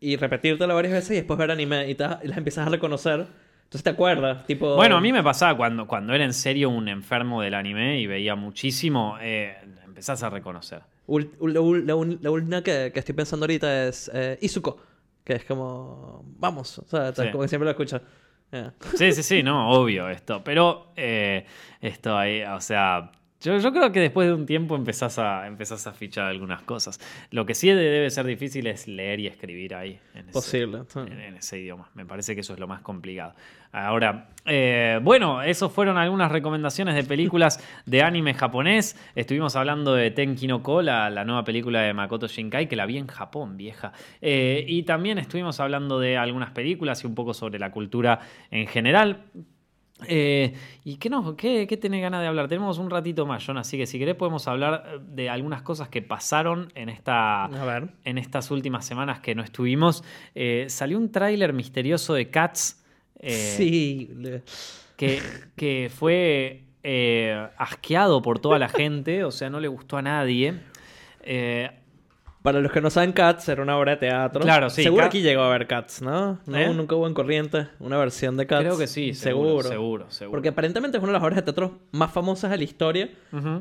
[0.01, 3.27] y repetírtela varias veces y después ver anime y, te- y las empiezas a reconocer.
[3.65, 4.77] Entonces te acuerdas, tipo...
[4.77, 8.07] Bueno, a mí me pasaba cuando, cuando era en serio un enfermo del anime y
[8.07, 10.81] veía muchísimo, eh, empezás a reconocer.
[11.07, 11.61] La, la
[12.23, 14.81] la última que, que estoy pensando ahorita es eh, Izuko.
[15.29, 16.25] Que es como...
[16.39, 16.79] Vamos.
[16.79, 17.31] O sea, Sí.
[17.31, 18.01] como que siempre lo escuchas.
[18.51, 18.71] Eh.
[18.97, 20.43] Sí, sí, sí, no, obvio esto.
[20.43, 21.45] Pero eh,
[21.83, 25.87] esto ahí, o sea, yo, yo creo que después de un tiempo empezás a, empezás
[25.87, 27.01] a fichar algunas cosas.
[27.31, 30.01] Lo que sí debe ser difícil es leer y escribir ahí.
[30.15, 30.83] En ese, Posible.
[30.89, 30.99] sí.
[31.01, 31.89] En, en ese idioma.
[31.95, 33.35] Me parece que eso es lo más complicado.
[33.71, 38.97] Ahora, eh, bueno, esos fueron algunas recomendaciones de películas de anime japonés.
[39.15, 42.87] Estuvimos hablando de Tenki no Ko, la, la nueva película de Makoto Shinkai, que la
[42.87, 43.93] vi en Japón, vieja.
[44.23, 48.21] Eh, y también estuvimos hablando de algunas películas y un poco sobre la cultura
[48.51, 49.25] en general.
[50.07, 52.49] Eh, ¿Y qué, no, qué, qué tenés ganas de hablar?
[52.49, 55.89] Tenemos un ratito más, John, así que si querés podemos hablar eh, de algunas cosas
[55.89, 57.89] que pasaron en esta, A ver.
[58.05, 60.05] en estas últimas semanas que no estuvimos.
[60.35, 62.85] Eh, salió un tráiler misterioso de Cats
[63.19, 64.11] eh, sí.
[64.97, 65.21] que,
[65.57, 66.63] que fue
[67.59, 70.55] asqueado por toda la gente, o sea, no le gustó a nadie.
[72.43, 74.41] Para los que no saben, Cats era una obra de teatro.
[74.43, 76.39] Claro, sí, Seguro Cats- aquí llegó a ver Cats, ¿no?
[76.47, 76.57] ¿No?
[76.57, 76.73] ¿Eh?
[76.73, 78.63] Nunca hubo en corriente una versión de Cats.
[78.63, 80.31] creo que sí, seguro, seguro, seguro.
[80.37, 83.11] Porque aparentemente es una de las obras de teatro más famosas de la historia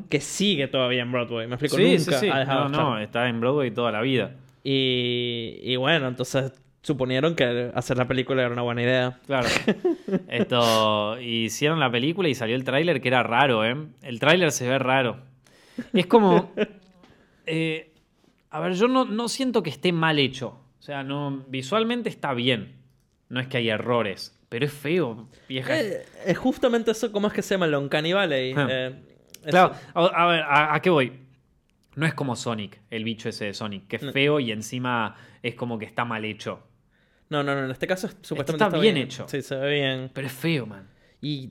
[0.08, 1.46] que sigue todavía en Broadway.
[1.48, 2.28] Me explico, Sí, sí, nunca sí.
[2.32, 3.02] ha dejado No, de no, estar.
[3.02, 4.36] está en Broadway toda la vida.
[4.62, 6.52] Y, y bueno, entonces
[6.82, 9.18] suponieron que hacer la película era una buena idea.
[9.26, 9.48] Claro.
[10.28, 11.18] Esto.
[11.20, 13.76] Hicieron la película y salió el tráiler que era raro, ¿eh?
[14.02, 15.18] El tráiler se ve raro.
[15.92, 16.52] Es como.
[17.46, 17.92] eh,
[18.50, 20.60] a ver, yo no, no siento que esté mal hecho.
[20.78, 21.44] O sea, no.
[21.48, 22.76] Visualmente está bien.
[23.28, 24.34] No es que hay errores.
[24.48, 25.78] Pero es feo, vieja.
[25.78, 27.76] Eh, es justamente eso, ¿cómo es que se llama?
[27.78, 28.54] Uncanny Valley.
[28.56, 28.66] Ah.
[28.70, 29.02] Eh,
[29.50, 31.12] Claro, a, a ver, a, a qué voy?
[31.94, 34.12] No es como Sonic, el bicho ese de Sonic, que es No.
[34.12, 36.60] feo y encima es como que está mal hecho.
[37.30, 39.26] No, no, no, en este caso es- supuestamente está bien hecho.
[39.28, 40.10] Sí, se ve bien.
[40.12, 40.88] Pero es feo, man.
[41.20, 41.50] Y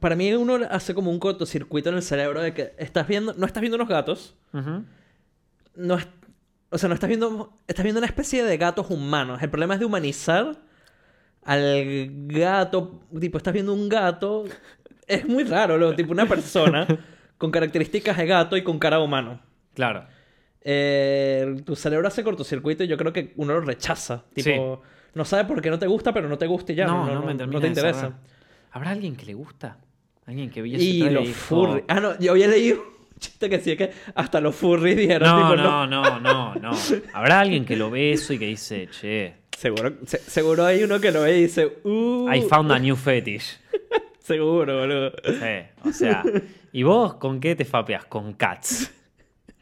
[0.00, 3.46] para mí uno hace como un cortocircuito en el cerebro de que estás viendo, no
[3.46, 4.36] estás viendo unos gatos,
[5.76, 6.08] no es-
[6.74, 9.40] o sea, no estás viendo, estás viendo una especie de gatos humanos.
[9.40, 10.56] El problema es de humanizar
[11.44, 14.44] al gato, tipo, estás viendo un gato,
[15.06, 16.84] es muy raro, lo, tipo una persona
[17.38, 19.40] con características de gato y con cara humano.
[19.72, 20.04] Claro.
[20.62, 24.24] Eh, tu cerebro hace cortocircuito y yo creo que uno lo rechaza.
[24.34, 24.82] Tipo,
[25.14, 26.86] no sabe por qué no te gusta, pero no te gusta y ya.
[26.86, 28.18] no, No, no, me no te interesa.
[28.72, 29.78] ¿Habrá alguien que le gusta?
[30.26, 31.84] ¿Alguien que vio ese Y los furries.
[31.86, 35.28] Ah, no, yo había leído chiste que decía que hasta los furries dijeron.
[35.28, 36.72] No, tipo, no, no, no, no.
[37.12, 41.00] Habrá alguien que lo ve eso y que dice, che, Seguro, se- seguro hay uno
[41.00, 43.58] que lo ve y dice, uh, I found a new fetish.
[44.18, 45.12] seguro, boludo.
[45.24, 46.22] Sí, o sea,
[46.72, 48.04] ¿y vos con qué te fapeas?
[48.06, 48.92] Con cats.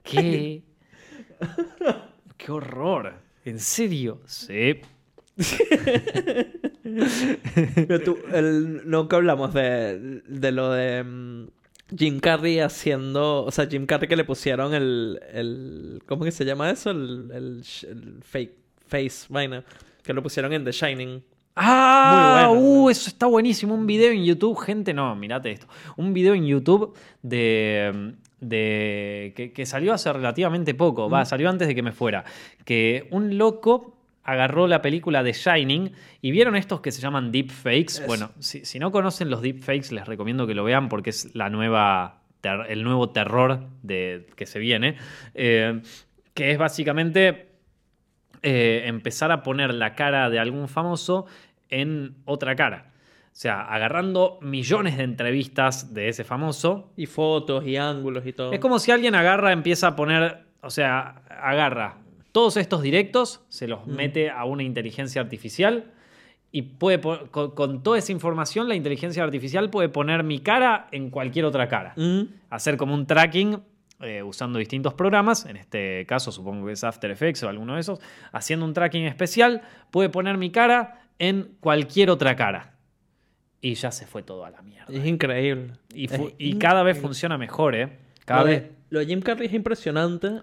[0.02, 0.62] ¿Qué?
[2.36, 3.14] ¡Qué horror!
[3.44, 4.20] ¿En serio?
[4.26, 4.80] Sí.
[7.74, 11.46] Pero tú, el, nunca hablamos de, de lo de mm,
[11.96, 16.44] Jim Carrey haciendo, o sea, Jim Carrey que le pusieron el, el ¿cómo que se
[16.44, 16.90] llama eso?
[16.90, 18.54] El, el, el fake
[18.86, 19.64] face, vaina,
[20.02, 21.22] que lo pusieron en The Shining.
[21.54, 22.46] ¡Ah!
[22.48, 22.66] Muy bueno.
[22.66, 22.90] ¡Uh!
[22.90, 23.74] Eso está buenísimo.
[23.74, 24.94] Un video en YouTube, gente.
[24.94, 25.66] No, mirate esto.
[25.96, 28.14] Un video en YouTube de.
[28.40, 31.10] de que, que salió hace relativamente poco.
[31.10, 32.24] Va, salió antes de que me fuera.
[32.64, 37.94] Que un loco agarró la película de Shining y vieron estos que se llaman deepfakes.
[37.94, 38.06] Eso.
[38.06, 41.50] Bueno, si, si no conocen los deepfakes, les recomiendo que lo vean porque es la
[41.50, 42.22] nueva.
[42.68, 44.96] el nuevo terror de, que se viene.
[45.34, 45.80] Eh,
[46.34, 47.48] que es básicamente
[48.42, 51.26] eh, empezar a poner la cara de algún famoso
[51.68, 52.92] en otra cara.
[53.26, 56.92] O sea, agarrando millones de entrevistas de ese famoso.
[56.96, 58.52] Y fotos y ángulos y todo.
[58.52, 62.01] Es como si alguien agarra, empieza a poner, o sea, agarra
[62.32, 65.92] todos estos directos, se los mete a una inteligencia artificial
[66.50, 71.10] y puede con, con toda esa información la inteligencia artificial puede poner mi cara en
[71.10, 72.22] cualquier otra cara Mm.
[72.50, 73.58] hacer como un tracking
[74.00, 77.80] eh, usando distintos programas, en este caso supongo que es After Effects o alguno de
[77.82, 78.00] esos,
[78.32, 79.62] haciendo un tracking especial,
[79.92, 82.74] puede poner mi cara en cualquier otra cara.
[83.60, 84.92] Y ya se fue todo a la mierda.
[84.92, 85.74] Es increíble.
[85.94, 87.96] Y, Es cada vez funciona mejor, ¿eh?
[88.24, 88.70] Cada Lo de- vez.
[88.90, 90.40] Lo de Jim Carrey es impresionante.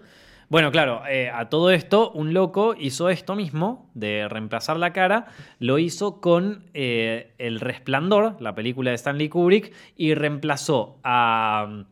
[0.50, 5.26] Bueno, claro, eh, a todo esto, un loco hizo esto mismo, de reemplazar la cara,
[5.60, 11.84] lo hizo con eh, El Resplandor, la película de Stanley Kubrick, y reemplazó a,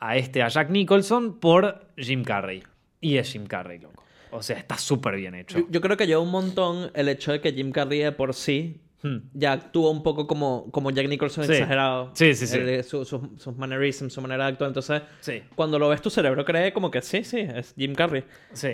[0.00, 2.64] a este, a Jack Nicholson, por Jim Carrey.
[3.00, 4.02] Y es Jim Carrey, loco.
[4.32, 5.60] O sea, está súper bien hecho.
[5.60, 8.34] Yo, yo creo que lleva un montón el hecho de que Jim Carrey de por
[8.34, 9.18] sí Hmm.
[9.32, 11.52] ya actúa un poco como, como Jack Nicholson Sí.
[11.52, 12.10] exagerado.
[12.14, 12.58] Sí, sí, sí.
[12.58, 14.68] El de su- sus- mannerisms, su manera de actuar.
[14.68, 15.42] Entonces, Sí.
[15.54, 18.24] cuando lo ves, tu cerebro cree como que sí, sí, es Jim Carrey.
[18.52, 18.72] Sí.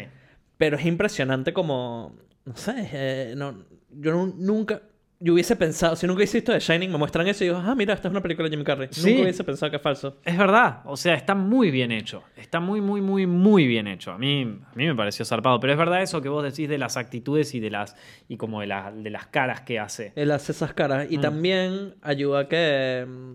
[0.58, 4.82] Pero es impresionante como, no sé, eh, no, yo nu- nunca,
[5.18, 7.74] yo hubiese pensado, si nunca hubiese visto The Shining, me muestran eso y digo, ah,
[7.74, 8.88] mira, esta es una película de Jim Carrey.
[8.90, 9.10] Sí.
[9.10, 10.18] Nunca hubiese pensado que es falso.
[10.24, 12.22] Es verdad, o sea, está muy bien hecho.
[12.36, 14.12] Está muy, muy, muy, muy bien hecho.
[14.12, 15.58] A mí, a mí me pareció zarpado.
[15.58, 17.96] Pero es verdad eso que vos decís de las actitudes y de las,
[18.28, 20.12] y como de, la- de las caras que hace.
[20.16, 21.06] Él hace esas caras.
[21.10, 21.20] Y Mm.
[21.22, 23.06] también ayuda a que.
[23.08, 23.32] mm,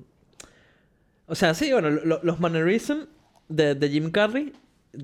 [1.27, 3.07] O sea, sí, bueno, lo- los mannerisms
[3.49, 4.53] de, de Jim Carrey.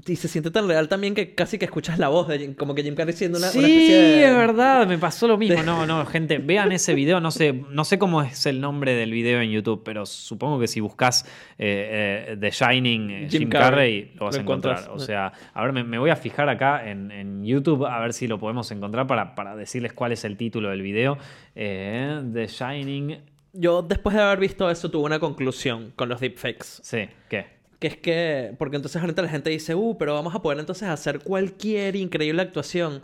[0.05, 2.75] Y se siente tan real también que casi que escuchas la voz de Jim, como
[2.75, 4.25] que Jim Carrey siendo una, sí, una especie de.
[4.25, 5.63] es verdad, me pasó lo mismo.
[5.63, 7.21] No, no, gente, vean ese video.
[7.21, 10.67] No sé, no sé cómo es el nombre del video en YouTube, pero supongo que
[10.67, 11.23] si buscas
[11.57, 14.79] eh, eh, The Shining eh, Jim Jim, Carrey, Carrey, lo vas lo a encontrar.
[14.79, 15.01] encuentras.
[15.01, 18.11] O sea, a ver, me, me voy a fijar acá en, en YouTube a ver
[18.11, 21.17] si lo podemos encontrar para, para decirles cuál es el título del video.
[21.55, 23.19] The Shining.
[23.53, 26.81] Yo, después de haber visto eso, tuve una conclusión con los deepfakes.
[26.81, 27.56] Sí, ¿qué?
[27.79, 28.53] Que es que.
[28.57, 32.41] Porque entonces ahorita la gente dice, uh, pero vamos a poder entonces hacer cualquier increíble
[32.41, 33.03] actuación.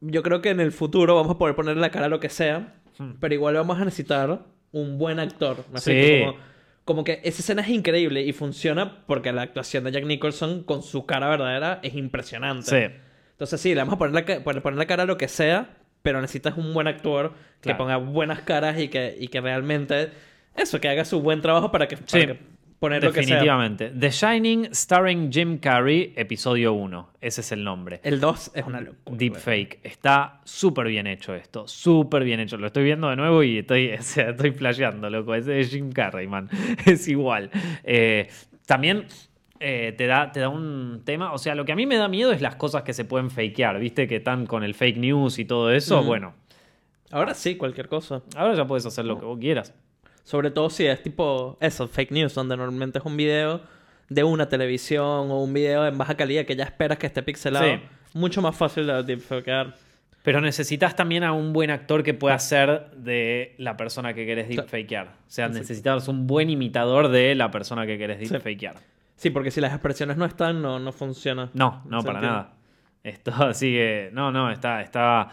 [0.00, 2.28] Yo creo que en el futuro vamos a poder ponerle la cara a lo que
[2.28, 3.12] sea, Hmm.
[3.20, 4.40] pero igual vamos a necesitar
[4.72, 5.64] un buen actor.
[5.72, 6.20] ¿me Sí.
[6.24, 6.36] Como,
[6.84, 10.82] como que esa escena es increíble y funciona porque la actuación de Jack Nicholson con
[10.82, 12.88] su cara verdadera es impresionante.
[12.90, 12.94] Sí.
[13.32, 15.76] Entonces sí, le vamos a poner la, poner poner la cara a lo que sea,
[16.02, 17.78] pero necesitas un buen actor que Claro.
[17.78, 20.10] ponga buenas caras y que, y que realmente
[20.56, 22.38] eso, que haga su buen trabajo para que, para Sí, que
[22.78, 23.36] poner lo que sea.
[23.36, 23.90] Definitivamente.
[23.90, 27.10] The Shining, starring Jim Carrey, episodio 1.
[27.20, 28.00] Ese es el nombre.
[28.02, 29.16] El 2 es una locura.
[29.16, 29.80] Deepfake.
[29.82, 31.66] Está súper bien hecho esto.
[31.66, 32.56] Súper bien hecho.
[32.56, 35.34] Lo estoy viendo de nuevo y estoy, o sea, estoy flasheando, loco.
[35.34, 36.48] Ese es Jim Carrey, man.
[36.86, 37.50] Es igual.
[37.84, 38.28] Eh,
[38.66, 39.06] también
[39.60, 41.32] eh, te, da, te da un tema.
[41.32, 43.30] O sea, lo que a mí me da miedo es las cosas que se pueden
[43.30, 43.78] fakear.
[43.78, 44.06] ¿Viste?
[44.06, 46.02] Que están con el fake news y todo eso.
[46.02, 46.34] Bueno,
[47.10, 48.22] Ahora sí, cualquier cosa.
[48.36, 49.74] ahora ya puedes hacer lo que vos quieras.
[50.28, 53.62] Sobre todo si es tipo eso, fake news, donde normalmente es un video
[54.10, 57.64] de una televisión o un video en baja calidad que ya esperas que esté pixelado.
[57.64, 57.80] Sí.
[58.12, 59.74] Mucho más fácil de deepfakear.
[60.22, 64.50] Pero necesitas también a un buen actor que pueda ser de la persona que querés
[64.50, 65.06] deepfakear.
[65.06, 68.76] O sea, necesitas un buen imitador de la persona que querés deepfakear.
[69.16, 71.48] Sí, porque si las expresiones no están, no, no funciona.
[71.54, 72.52] No, no, para nada.
[73.02, 74.10] Esto sigue.
[74.12, 74.82] No, no, está.
[74.82, 75.30] está...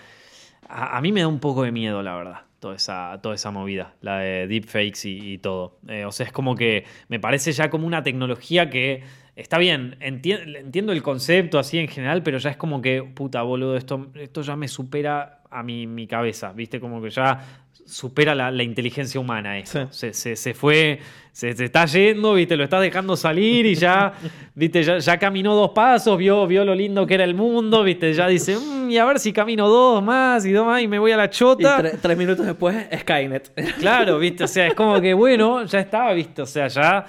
[0.70, 2.45] A, a mí me da un poco de miedo, la verdad.
[2.60, 5.78] Toda esa, toda esa movida, la de deepfakes y, todo.
[5.88, 9.04] Eh, o sea, es como que me parece ya como una tecnología que
[9.36, 13.42] está bien, enti- entiendo el concepto así en general, pero ya es como que, puta
[13.44, 16.80] boludo, esto, esto ya me supera a mi, mi cabeza, ¿viste?
[16.80, 19.86] Como que ya supera la, la inteligencia humana esto.
[19.92, 20.08] Sí.
[20.10, 21.00] Se, se- se fue,
[21.32, 22.58] se, se está yendo, ¿viste?
[22.58, 24.14] Lo estás dejando salir y ya,
[24.56, 24.84] ¿viste?
[24.84, 28.12] Ya, ya caminó dos pasos, vio, vio lo lindo que era el mundo, ¿viste?
[28.14, 30.98] Ya dice, "Mm, y a ver si camino dos más y dos más y me
[31.00, 31.80] voy a la Y chota.
[31.82, 33.52] tre- tres minutos después, Skynet.
[33.80, 34.44] Claro, ¿viste?
[34.46, 36.42] O sea, es como que, bueno, ya está, ¿viste?
[36.42, 37.06] O sea, ya...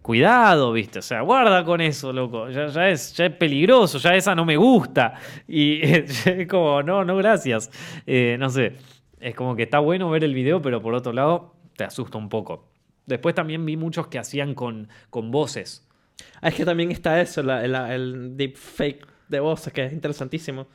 [0.00, 0.98] Cuidado, ¿viste?
[0.98, 2.50] O sea, guarda con eso, loco.
[2.50, 5.14] Ya, ya es, ya es peligroso, ya esa no me gusta.
[5.46, 7.70] Y es como, no, no, gracias.
[8.04, 8.72] Eh, no sé.
[9.22, 12.28] Es como que está bueno ver el video, pero por otro lado, te asusta un
[12.28, 12.68] poco.
[13.06, 15.88] Después también vi muchos que hacían con, con voces.
[16.40, 20.66] Ah, es que también está eso, la- la- el deepfake de voces, que es interesantísimo.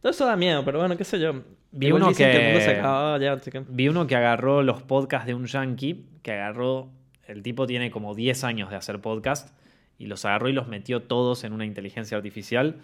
[0.00, 1.42] Todo eso da miedo, pero bueno, qué sé yo.
[1.72, 4.62] Vi Igual uno que- el mundo se acaba ya, así que- Vi uno que agarró
[4.62, 6.90] los podcasts de un yankee, que agarró,
[7.26, 9.54] el tipo tiene como 10 años de hacer podcast,
[9.98, 12.76] y los agarró y los metió todos en una inteligencia artificial.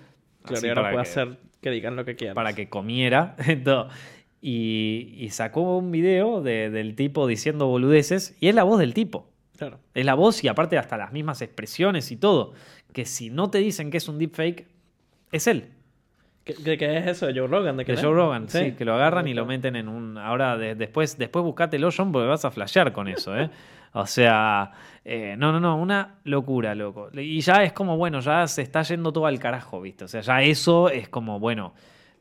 [0.45, 2.35] Claro, y ahora puede que- hacer que digan lo que quieran.
[2.35, 3.37] para que comiera.
[3.64, 3.89] Todo.
[4.45, 8.93] Y, y sacó un video de- del tipo diciendo boludeces, y es la voz del
[8.93, 9.28] tipo.
[9.57, 9.78] Claro.
[9.95, 12.53] Es la voz y aparte hasta las mismas expresiones y todo.
[12.93, 14.66] Que si no te dicen que es un deepfake,
[15.30, 15.68] es él.
[16.45, 17.76] ¿Qué, qué- qué es eso de Joe Rogan?
[17.76, 18.03] ¿De, es?
[18.03, 20.18] Joe Rogan, sí, que lo agarran y lo meten en un.
[20.18, 23.49] Ahora, de- después, después buscátelo, John, porque vas a flashear con eso, ¿eh?
[23.95, 24.72] O sea,
[25.05, 27.11] eh, no, no, no, una locura, loco.
[27.12, 30.05] Y ya es como, bueno, ya se está yendo todo al carajo, ¿viste?
[30.05, 31.74] O sea, ya eso es como, bueno,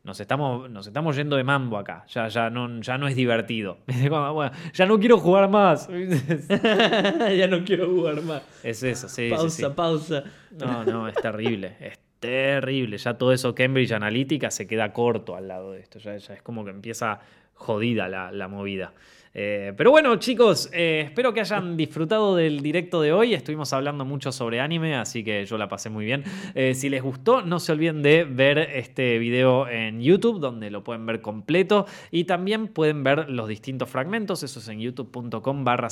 [0.04, 2.06] nos estamos, nos estamos yendo de mambo acá.
[2.08, 3.78] Ya, ya, no, ya no es divertido.
[4.10, 5.88] Bueno, ya no quiero jugar más.
[7.38, 8.42] ya no quiero jugar más.
[8.64, 9.74] Es eso, sí, sí, pausa, sí.
[9.76, 10.24] pausa.
[10.52, 11.76] No, no, es terrible.
[11.80, 12.98] Es terrible.
[12.98, 16.00] Ya todo eso Cambridge Analytica se queda corto al lado de esto.
[16.00, 17.20] Ya, ya es como que empieza
[17.54, 18.94] jodida la, la movida.
[19.34, 23.34] Eh, pero bueno, chicos, eh, espero que hayan disfrutado del directo de hoy.
[23.34, 26.24] Estuvimos hablando mucho sobre anime, así que yo la pasé muy bien.
[26.56, 30.84] Eh, si les gustó, no se olviden de ver este video en YouTube, donde lo
[30.84, 31.86] pueden ver completo.
[32.12, 34.44] Y también pueden ver los distintos fragmentos.
[34.44, 35.88] Eso es en youtube.com barra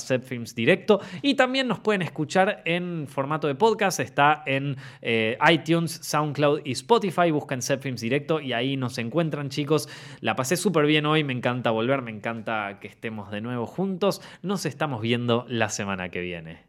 [0.54, 1.00] directo.
[1.22, 4.00] Y también nos pueden escuchar en formato de podcast.
[4.00, 4.76] Está en
[5.50, 7.30] iTunes, SoundCloud y Spotify.
[7.30, 9.88] Buscan Films Directo y ahí nos encuentran, chicos.
[10.20, 14.20] La pasé súper bien hoy, me encanta volver, me encanta que estemos de nuevo juntos.
[14.42, 16.64] Nos estamos viendo la semana que viene.